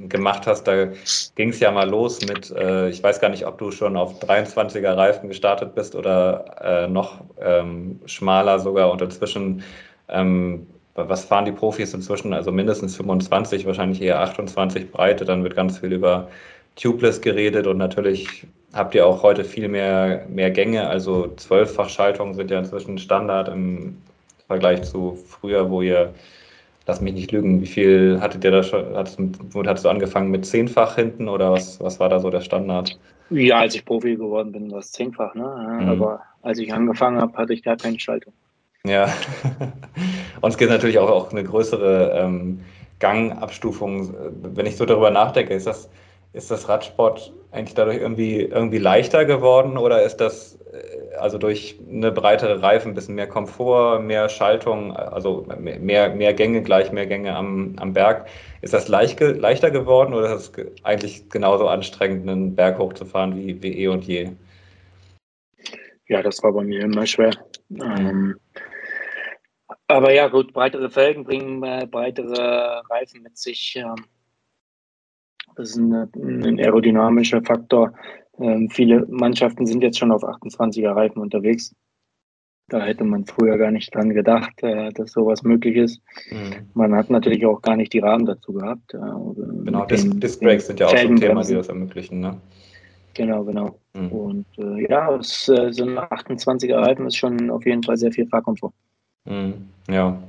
gemacht 0.09 0.47
hast, 0.47 0.63
da 0.63 0.87
ging 1.35 1.49
es 1.49 1.59
ja 1.59 1.71
mal 1.71 1.89
los 1.89 2.21
mit, 2.25 2.51
äh, 2.51 2.89
ich 2.89 3.01
weiß 3.01 3.19
gar 3.19 3.29
nicht, 3.29 3.45
ob 3.45 3.57
du 3.57 3.71
schon 3.71 3.97
auf 3.97 4.21
23er 4.21 4.95
Reifen 4.95 5.29
gestartet 5.29 5.75
bist 5.75 5.95
oder 5.95 6.45
äh, 6.61 6.87
noch 6.87 7.21
ähm, 7.41 7.99
schmaler 8.05 8.59
sogar 8.59 8.91
und 8.91 9.01
inzwischen, 9.01 9.63
ähm, 10.09 10.67
was 10.95 11.25
fahren 11.25 11.45
die 11.45 11.51
Profis 11.51 11.93
inzwischen? 11.93 12.33
Also 12.33 12.51
mindestens 12.51 12.95
25, 12.95 13.65
wahrscheinlich 13.65 14.01
eher 14.01 14.19
28 14.19 14.91
Breite, 14.91 15.25
dann 15.25 15.43
wird 15.43 15.55
ganz 15.55 15.79
viel 15.79 15.93
über 15.93 16.27
Tubeless 16.75 17.21
geredet 17.21 17.67
und 17.67 17.77
natürlich 17.77 18.47
habt 18.73 18.93
ihr 18.95 19.05
auch 19.05 19.23
heute 19.23 19.43
viel 19.43 19.67
mehr, 19.67 20.25
mehr 20.29 20.51
Gänge. 20.51 20.87
Also 20.87 21.33
Zwölffachschaltungen 21.35 22.35
sind 22.35 22.51
ja 22.51 22.59
inzwischen 22.59 22.97
Standard 22.97 23.49
im 23.49 23.97
Vergleich 24.47 24.83
zu 24.83 25.17
früher, 25.27 25.69
wo 25.69 25.81
ihr, 25.81 26.13
lass 26.87 27.01
mich 27.01 27.13
nicht 27.13 27.31
lügen, 27.31 27.61
wie 27.61 27.67
viel 27.67 28.19
hattet 28.21 28.43
ihr 28.43 28.51
da 28.51 28.63
schon, 28.63 28.95
hattest, 28.95 29.19
du 29.19 29.89
angefangen 29.89 30.31
mit 30.31 30.45
zehnfach 30.45 30.95
hinten 30.95 31.27
oder 31.27 31.51
was, 31.51 31.79
was 31.81 31.99
war 31.99 32.09
da 32.09 32.19
so 32.19 32.29
der 32.29 32.41
Standard? 32.41 32.97
Ja, 33.29 33.59
als 33.59 33.75
ich 33.75 33.83
Profi 33.83 34.15
geworden 34.15 34.53
bin, 34.53 34.71
war 34.71 34.79
es 34.79 34.93
zehnfach, 34.93 35.35
ne? 35.35 35.79
Mhm. 35.81 35.89
Aber 35.89 36.21
als 36.41 36.59
ich 36.59 36.73
angefangen 36.73 37.19
habe, 37.19 37.37
hatte 37.37 37.53
ich 37.53 37.61
gar 37.61 37.75
keine 37.75 37.99
Schaltung. 37.99 38.33
Ja, 38.85 39.13
und 40.41 40.49
es 40.49 40.57
gibt 40.57 40.71
natürlich 40.71 40.97
auch, 40.97 41.09
auch 41.09 41.31
eine 41.31 41.43
größere 41.43 42.17
ähm, 42.17 42.61
Gangabstufung. 42.99 44.13
Wenn 44.55 44.65
ich 44.65 44.77
so 44.77 44.85
darüber 44.85 45.11
nachdenke, 45.11 45.53
ist 45.53 45.67
das 45.67 45.89
ist 46.37 46.51
das 46.51 46.69
Radsport 46.69 47.33
eigentlich 47.51 47.73
dadurch 47.73 47.97
irgendwie, 47.97 48.41
irgendwie 48.41 48.77
leichter 48.77 49.25
geworden 49.25 49.77
oder 49.77 50.03
ist 50.03 50.17
das 50.17 50.59
äh, 50.71 51.15
also 51.15 51.37
durch 51.37 51.79
eine 51.89 52.11
breitere 52.11 52.61
Reifen 52.61 52.91
ein 52.91 52.93
bisschen 52.93 53.15
mehr 53.15 53.27
Komfort, 53.27 53.99
mehr 54.01 54.29
Schaltung, 54.29 54.95
also 54.95 55.47
mehr, 55.57 56.09
mehr 56.09 56.33
Gänge, 56.33 56.61
gleich 56.61 56.91
mehr 56.91 57.07
Gänge 57.07 57.35
am, 57.35 57.75
am 57.77 57.93
Berg? 57.93 58.27
Ist 58.61 58.73
das 58.73 58.87
leicht, 58.87 59.19
leichter 59.19 59.71
geworden 59.71 60.13
oder 60.13 60.35
ist 60.35 60.57
es 60.57 60.83
eigentlich 60.83 61.29
genauso 61.29 61.67
anstrengend, 61.67 62.29
einen 62.29 62.55
Berg 62.55 62.77
hochzufahren 62.77 63.35
wie, 63.35 63.61
wie 63.63 63.79
eh 63.79 63.87
und 63.87 64.05
je? 64.05 64.31
Ja, 66.07 66.21
das 66.21 66.41
war 66.43 66.53
bei 66.53 66.63
mir 66.63 66.81
immer 66.81 67.05
schwer. 67.05 67.31
Ähm, 67.71 68.39
aber 69.87 70.13
ja, 70.13 70.27
gut, 70.27 70.53
breitere 70.53 70.89
Felgen 70.89 71.23
bringen 71.23 71.63
äh, 71.63 71.87
breitere 71.89 72.81
Reifen 72.89 73.23
mit 73.23 73.37
sich. 73.37 73.75
Ähm, 73.75 74.05
das 75.57 75.71
ist 75.71 75.77
ein, 75.77 75.93
ein 75.93 76.59
aerodynamischer 76.59 77.41
Faktor. 77.41 77.93
Ähm, 78.39 78.69
viele 78.69 79.05
Mannschaften 79.09 79.65
sind 79.65 79.81
jetzt 79.81 79.97
schon 79.97 80.11
auf 80.11 80.23
28er 80.23 80.95
Reifen 80.95 81.19
unterwegs. 81.19 81.75
Da 82.69 82.81
hätte 82.81 83.05
man 83.05 83.25
früher 83.25 83.57
gar 83.57 83.71
nicht 83.71 83.95
dran 83.95 84.09
gedacht, 84.09 84.61
äh, 84.61 84.91
dass 84.91 85.13
sowas 85.13 85.43
möglich 85.43 85.77
ist. 85.77 86.01
Mhm. 86.29 86.67
Man 86.73 86.95
hat 86.95 87.09
natürlich 87.09 87.45
auch 87.45 87.61
gar 87.61 87.75
nicht 87.75 87.93
die 87.93 87.99
Rahmen 87.99 88.25
dazu 88.25 88.53
gehabt. 88.53 88.93
Äh, 88.93 88.97
genau, 89.63 89.85
Disc, 89.85 90.07
Disc 90.19 90.41
Brakes 90.41 90.67
sind 90.67 90.79
ja 90.79 90.87
auch 90.87 90.97
so 90.97 91.07
ein 91.07 91.15
Thema, 91.15 91.43
die 91.43 91.53
das 91.53 91.69
ermöglichen. 91.69 92.19
Ne? 92.19 92.37
Genau, 93.13 93.43
genau. 93.43 93.79
Mhm. 93.95 94.11
Und 94.11 94.45
äh, 94.57 94.87
ja, 94.89 95.15
es, 95.15 95.47
äh, 95.49 95.71
so 95.71 95.85
ein 95.85 95.97
28er 95.97 96.77
Reifen 96.77 97.07
ist 97.07 97.15
schon 97.15 97.49
auf 97.49 97.65
jeden 97.65 97.81
Fall 97.81 97.97
sehr 97.97 98.11
viel 98.11 98.27
Fahrkomfort. 98.27 98.73
Mhm. 99.25 99.53
Ja, 99.89 100.21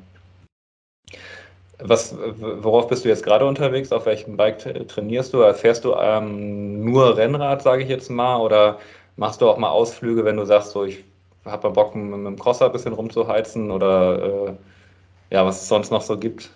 was, 1.81 2.17
worauf 2.39 2.89
bist 2.89 3.05
du 3.05 3.09
jetzt 3.09 3.25
gerade 3.25 3.47
unterwegs? 3.47 3.93
Auf 3.93 4.07
welchem 4.07 4.37
Bike 4.37 4.59
trainierst 4.89 5.33
du? 5.33 5.53
Fährst 5.55 5.85
du 5.85 5.95
ähm, 5.95 6.85
nur 6.85 7.17
Rennrad, 7.17 7.63
sage 7.63 7.83
ich 7.83 7.89
jetzt 7.89 8.11
mal, 8.11 8.41
oder 8.41 8.79
machst 9.17 9.41
du 9.41 9.49
auch 9.49 9.59
mal 9.59 9.71
Ausflüge, 9.71 10.25
wenn 10.25 10.37
du 10.37 10.45
sagst, 10.45 10.73
so 10.73 10.85
ich 10.85 11.05
habe 11.45 11.69
mal 11.69 11.75
Bock, 11.75 11.95
mit, 11.95 12.05
mit, 12.05 12.27
dem 12.27 12.39
Crosser 12.39 12.67
ein 12.67 12.73
bisschen 12.73 12.93
rumzuheizen 12.93 13.71
oder 13.71 14.49
äh, 14.49 15.35
ja, 15.35 15.45
was 15.45 15.63
es 15.63 15.69
sonst 15.69 15.91
noch 15.91 16.03
so 16.03 16.19
gibt? 16.19 16.51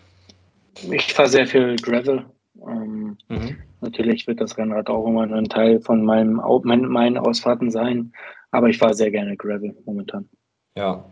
Ich 0.91 1.13
fahre 1.13 1.29
sehr 1.29 1.47
viel 1.47 1.77
Gravel. 1.77 2.25
Ähm, 2.67 3.17
mhm. 3.29 3.57
Natürlich 3.81 4.27
wird 4.27 4.41
das 4.41 4.57
Rennrad 4.57 4.89
auch 4.89 5.07
immer 5.07 5.23
ein 5.23 5.49
Teil 5.49 5.81
von 5.81 6.05
meinem, 6.05 6.41
meinen 6.65 7.19
Ausfahrten 7.19 7.71
sein, 7.71 8.13
aber 8.51 8.69
ich 8.69 8.79
fahre 8.79 8.95
sehr 8.95 9.11
gerne 9.11 9.37
Gravel 9.37 9.77
momentan. 9.85 10.29
Ja, 10.77 11.05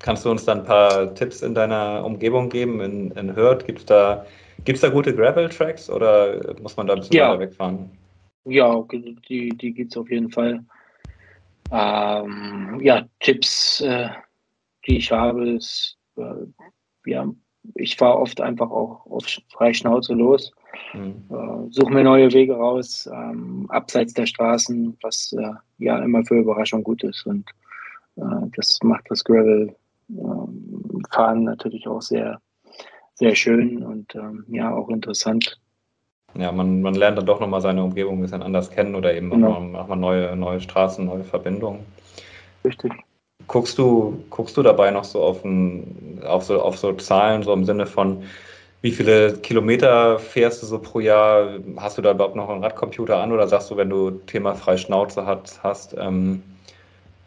Kannst 0.00 0.24
du 0.24 0.30
uns 0.30 0.44
dann 0.44 0.60
ein 0.60 0.64
paar 0.64 1.14
Tipps 1.14 1.42
in 1.42 1.54
deiner 1.54 2.04
Umgebung 2.04 2.48
geben, 2.48 2.80
in, 2.80 3.10
in 3.12 3.34
Hürth? 3.34 3.64
Gibt 3.64 3.80
es 3.80 3.86
da, 3.86 4.26
gibt's 4.64 4.82
da 4.82 4.88
gute 4.88 5.14
Gravel-Tracks 5.14 5.88
oder 5.88 6.54
muss 6.60 6.76
man 6.76 6.86
da 6.86 6.94
ein 6.94 7.00
bisschen 7.00 7.16
ja. 7.16 7.30
weiter 7.30 7.40
wegfahren? 7.40 7.90
Ja, 8.44 8.84
die, 9.28 9.48
die 9.50 9.72
gibt 9.72 9.92
es 9.92 9.96
auf 9.96 10.10
jeden 10.10 10.30
Fall. 10.30 10.62
Ähm, 11.70 12.78
ja, 12.82 13.06
Tipps, 13.20 13.80
äh, 13.80 14.10
die 14.86 14.98
ich 14.98 15.10
habe, 15.10 15.48
ist, 15.48 15.96
äh, 16.16 16.46
ja, 17.06 17.26
ich 17.74 17.96
fahre 17.96 18.18
oft 18.18 18.40
einfach 18.40 18.70
auch 18.70 19.06
auf 19.06 19.24
Freischnauze 19.52 20.12
los, 20.12 20.52
mhm. 20.92 21.24
äh, 21.30 21.72
suche 21.72 21.92
mir 21.92 22.04
neue 22.04 22.32
Wege 22.32 22.54
raus, 22.54 23.08
ähm, 23.12 23.66
abseits 23.70 24.12
der 24.12 24.26
Straßen, 24.26 24.96
was 25.02 25.34
äh, 25.38 25.52
ja 25.78 25.98
immer 25.98 26.24
für 26.24 26.38
Überraschung 26.38 26.82
gut 26.82 27.02
ist. 27.02 27.26
Und 27.26 27.48
äh, 28.16 28.46
das 28.56 28.78
macht 28.82 29.06
das 29.08 29.24
Gravel 29.24 29.74
ähm, 30.08 31.02
Fahren 31.10 31.44
natürlich 31.44 31.86
auch 31.86 32.02
sehr, 32.02 32.40
sehr 33.14 33.34
schön 33.34 33.82
und 33.82 34.14
ähm, 34.14 34.44
ja, 34.48 34.74
auch 34.74 34.88
interessant. 34.88 35.58
Ja, 36.36 36.50
man, 36.50 36.82
man 36.82 36.94
lernt 36.94 37.16
dann 37.16 37.26
doch 37.26 37.40
nochmal 37.40 37.60
seine 37.60 37.84
Umgebung 37.84 38.18
ein 38.18 38.22
bisschen 38.22 38.42
anders 38.42 38.70
kennen 38.70 38.94
oder 38.94 39.14
eben 39.14 39.30
genau. 39.30 39.60
nochmal 39.60 39.96
neue, 39.96 40.34
neue 40.36 40.60
Straßen, 40.60 41.04
neue 41.04 41.22
Verbindungen. 41.22 41.80
Richtig. 42.64 42.92
Guckst 43.46 43.78
du, 43.78 44.24
guckst 44.30 44.56
du 44.56 44.62
dabei 44.62 44.90
noch 44.90 45.04
so 45.04 45.22
auf, 45.22 45.44
ein, 45.44 46.20
auf, 46.26 46.44
so 46.44 46.60
auf 46.60 46.78
so 46.78 46.92
Zahlen, 46.94 47.42
so 47.42 47.52
im 47.52 47.64
Sinne 47.64 47.86
von, 47.86 48.24
wie 48.80 48.90
viele 48.90 49.34
Kilometer 49.38 50.18
fährst 50.18 50.62
du 50.62 50.66
so 50.66 50.78
pro 50.78 51.00
Jahr? 51.00 51.58
Hast 51.76 51.98
du 51.98 52.02
da 52.02 52.12
überhaupt 52.12 52.36
noch 52.36 52.48
einen 52.48 52.64
Radcomputer 52.64 53.18
an 53.18 53.32
oder 53.32 53.46
sagst 53.46 53.70
du, 53.70 53.76
wenn 53.76 53.90
du 53.90 54.10
Thema 54.10 54.54
frei 54.54 54.76
Schnauze 54.76 55.26
hat, 55.26 55.60
hast, 55.62 55.94
ähm, 55.98 56.42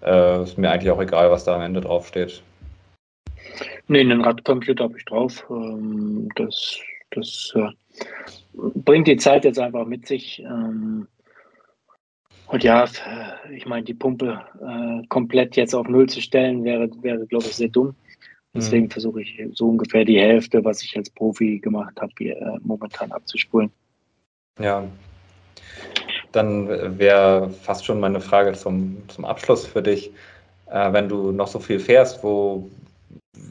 äh, 0.03 0.43
ist 0.43 0.57
mir 0.57 0.69
eigentlich 0.69 0.91
auch 0.91 1.01
egal, 1.01 1.31
was 1.31 1.45
da 1.45 1.55
am 1.55 1.61
Ende 1.61 1.81
draufsteht? 1.81 2.43
Nee, 3.87 4.01
einen 4.01 4.21
Radcomputer 4.21 4.85
habe 4.85 4.97
ich 4.97 5.05
drauf. 5.05 5.45
Ähm, 5.49 6.29
das 6.35 6.79
das 7.11 7.53
äh, 7.55 7.69
bringt 8.53 9.07
die 9.07 9.17
Zeit 9.17 9.45
jetzt 9.45 9.59
einfach 9.59 9.85
mit 9.85 10.07
sich. 10.07 10.39
Ähm, 10.39 11.07
und 12.47 12.63
ja, 12.63 12.85
ich 13.53 13.65
meine, 13.65 13.83
die 13.83 13.93
Pumpe 13.93 14.41
äh, 14.61 15.05
komplett 15.07 15.57
jetzt 15.57 15.75
auf 15.75 15.87
Null 15.87 16.07
zu 16.07 16.21
stellen, 16.21 16.63
wäre, 16.63 16.89
wäre 17.01 17.25
glaube 17.27 17.45
ich, 17.45 17.55
sehr 17.55 17.67
dumm. 17.67 17.95
Deswegen 18.53 18.85
mhm. 18.85 18.91
versuche 18.91 19.21
ich 19.21 19.39
so 19.53 19.69
ungefähr 19.69 20.05
die 20.05 20.19
Hälfte, 20.19 20.63
was 20.63 20.81
ich 20.81 20.95
als 20.97 21.09
Profi 21.09 21.59
gemacht 21.59 21.99
habe, 21.99 22.11
hier, 22.17 22.37
äh, 22.37 22.57
momentan 22.61 23.11
abzuspulen. 23.11 23.69
Ja. 24.59 24.87
Dann 26.31 26.97
wäre 26.97 27.49
fast 27.49 27.85
schon 27.85 27.99
meine 27.99 28.19
Frage 28.19 28.53
zum, 28.53 28.97
zum 29.09 29.25
Abschluss 29.25 29.65
für 29.65 29.81
dich. 29.81 30.11
Äh, 30.71 30.93
wenn 30.93 31.09
du 31.09 31.31
noch 31.31 31.47
so 31.47 31.59
viel 31.59 31.79
fährst, 31.79 32.23
wo, 32.23 32.69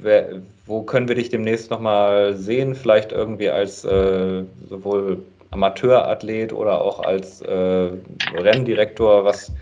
wer, 0.06 0.40
wo 0.64 0.82
können 0.82 1.08
wir 1.08 1.16
dich 1.16 1.28
demnächst 1.28 1.70
nochmal 1.70 2.34
sehen? 2.34 2.74
Vielleicht 2.74 3.12
irgendwie 3.12 3.50
als 3.50 3.84
äh, 3.84 4.44
sowohl 4.70 5.22
Amateurathlet 5.50 6.52
oder 6.52 6.80
auch 6.80 7.00
als 7.00 7.42
äh, 7.42 7.90
Renndirektor, 8.34 9.24
was, 9.24 9.52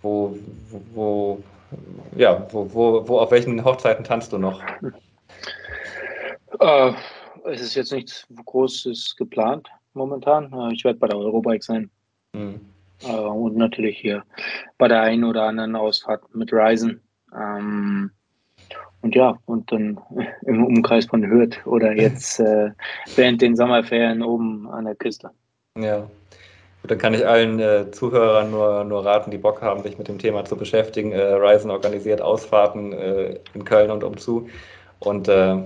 wo, 0.00 0.36
wo, 0.94 1.42
ja, 2.16 2.46
wo, 2.50 2.72
wo, 2.72 3.08
wo, 3.08 3.18
auf 3.18 3.30
welchen 3.30 3.62
Hochzeiten 3.62 4.04
tanzt 4.04 4.32
du 4.32 4.38
noch? 4.38 4.62
Äh, 6.60 6.92
es 7.44 7.60
ist 7.60 7.74
jetzt 7.74 7.92
nichts 7.92 8.26
Großes 8.44 9.16
geplant 9.16 9.68
momentan. 9.94 10.52
Äh, 10.52 10.74
ich 10.74 10.84
werde 10.84 10.98
bei 10.98 11.08
der 11.08 11.18
Eurobike 11.18 11.62
sein. 11.62 11.90
Mhm. 12.32 12.60
Äh, 13.02 13.12
und 13.12 13.56
natürlich 13.56 13.98
hier 13.98 14.24
bei 14.78 14.88
der 14.88 15.02
einen 15.02 15.24
oder 15.24 15.44
anderen 15.44 15.76
Ausfahrt 15.76 16.34
mit 16.34 16.52
Ryzen. 16.52 17.00
Ähm, 17.34 18.10
und 19.02 19.14
ja, 19.14 19.38
und 19.46 19.70
dann 19.72 19.98
im 20.46 20.64
Umkreis 20.64 21.06
von 21.06 21.26
Hürth 21.26 21.66
oder 21.66 21.92
jetzt 21.92 22.40
äh, 22.40 22.70
während 23.16 23.42
den 23.42 23.56
Sommerferien 23.56 24.22
oben 24.22 24.68
an 24.68 24.84
der 24.84 24.94
Küste. 24.94 25.30
Ja. 25.78 26.08
Dann 26.82 26.96
kann 26.96 27.12
ich 27.12 27.26
allen 27.26 27.60
äh, 27.60 27.90
Zuhörern 27.90 28.50
nur, 28.50 28.84
nur 28.84 29.04
raten, 29.04 29.30
die 29.30 29.38
Bock 29.38 29.60
haben, 29.60 29.82
sich 29.82 29.98
mit 29.98 30.08
dem 30.08 30.18
Thema 30.18 30.44
zu 30.46 30.56
beschäftigen. 30.56 31.12
Äh, 31.12 31.34
Ryzen 31.34 31.70
organisiert 31.70 32.22
Ausfahrten 32.22 32.92
äh, 32.92 33.38
in 33.52 33.64
Köln 33.64 33.90
und 33.90 34.02
umzu. 34.02 34.48
Und 34.98 35.28
äh, 35.28 35.56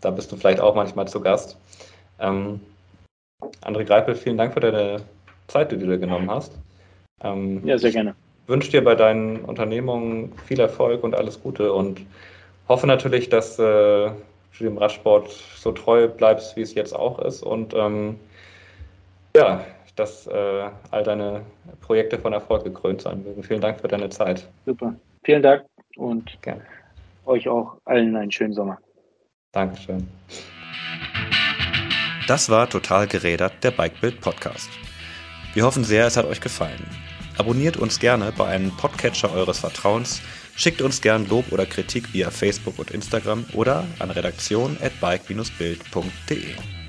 da 0.00 0.10
bist 0.10 0.32
du 0.32 0.36
vielleicht 0.36 0.60
auch 0.60 0.74
manchmal 0.74 1.06
zu 1.08 1.20
Gast. 1.20 1.58
Ähm, 2.18 2.60
André 3.60 3.84
Greipel, 3.84 4.14
vielen 4.14 4.38
Dank 4.38 4.54
für 4.54 4.60
deine 4.60 5.02
Zeit, 5.48 5.72
die 5.72 5.78
du 5.78 5.86
dir 5.86 5.98
genommen 5.98 6.30
hast. 6.30 6.52
Ähm, 7.22 7.60
ja, 7.66 7.76
sehr 7.76 7.92
gerne. 7.92 8.14
Ich 8.44 8.48
wünsche 8.48 8.70
dir 8.70 8.82
bei 8.82 8.94
deinen 8.94 9.40
Unternehmungen 9.44 10.32
viel 10.46 10.58
Erfolg 10.58 11.04
und 11.04 11.14
alles 11.14 11.40
Gute 11.42 11.72
und 11.72 12.00
hoffe 12.68 12.86
natürlich, 12.86 13.28
dass 13.28 13.58
äh, 13.58 13.62
du 14.58 14.64
dem 14.64 14.78
Radsport 14.78 15.30
so 15.56 15.72
treu 15.72 16.08
bleibst, 16.08 16.56
wie 16.56 16.62
es 16.62 16.74
jetzt 16.74 16.94
auch 16.94 17.18
ist. 17.18 17.42
Und 17.42 17.74
ähm, 17.74 18.18
ja, 19.36 19.64
dass 19.96 20.26
äh, 20.26 20.70
all 20.90 21.02
deine 21.02 21.42
Projekte 21.80 22.18
von 22.18 22.32
Erfolg 22.32 22.64
gekrönt 22.64 23.02
sein 23.02 23.22
mögen. 23.22 23.42
Vielen 23.42 23.60
Dank 23.60 23.80
für 23.80 23.88
deine 23.88 24.08
Zeit. 24.08 24.48
Super. 24.64 24.94
Vielen 25.24 25.42
Dank 25.42 25.64
und 25.96 26.40
Gerne. 26.42 26.62
euch 27.26 27.48
auch 27.48 27.76
allen 27.84 28.16
einen 28.16 28.32
schönen 28.32 28.54
Sommer. 28.54 28.78
Dankeschön. 29.52 30.08
Das 32.26 32.48
war 32.48 32.68
Total 32.70 33.06
gerädert, 33.06 33.52
der 33.62 33.72
Bikebild 33.72 34.20
Podcast. 34.20 34.70
Wir 35.54 35.64
hoffen 35.64 35.84
sehr, 35.84 36.06
es 36.06 36.16
hat 36.16 36.24
euch 36.24 36.40
gefallen. 36.40 36.86
Abonniert 37.36 37.76
uns 37.76 37.98
gerne 37.98 38.32
bei 38.36 38.46
einem 38.46 38.70
Podcatcher 38.76 39.32
eures 39.34 39.58
Vertrauens, 39.58 40.22
schickt 40.54 40.82
uns 40.82 41.00
gern 41.00 41.26
Lob 41.28 41.50
oder 41.52 41.66
Kritik 41.66 42.12
via 42.12 42.30
Facebook 42.30 42.78
und 42.78 42.90
Instagram 42.90 43.44
oder 43.52 43.86
an 43.98 44.10
redaktion@bike-bild.de. 44.10 46.81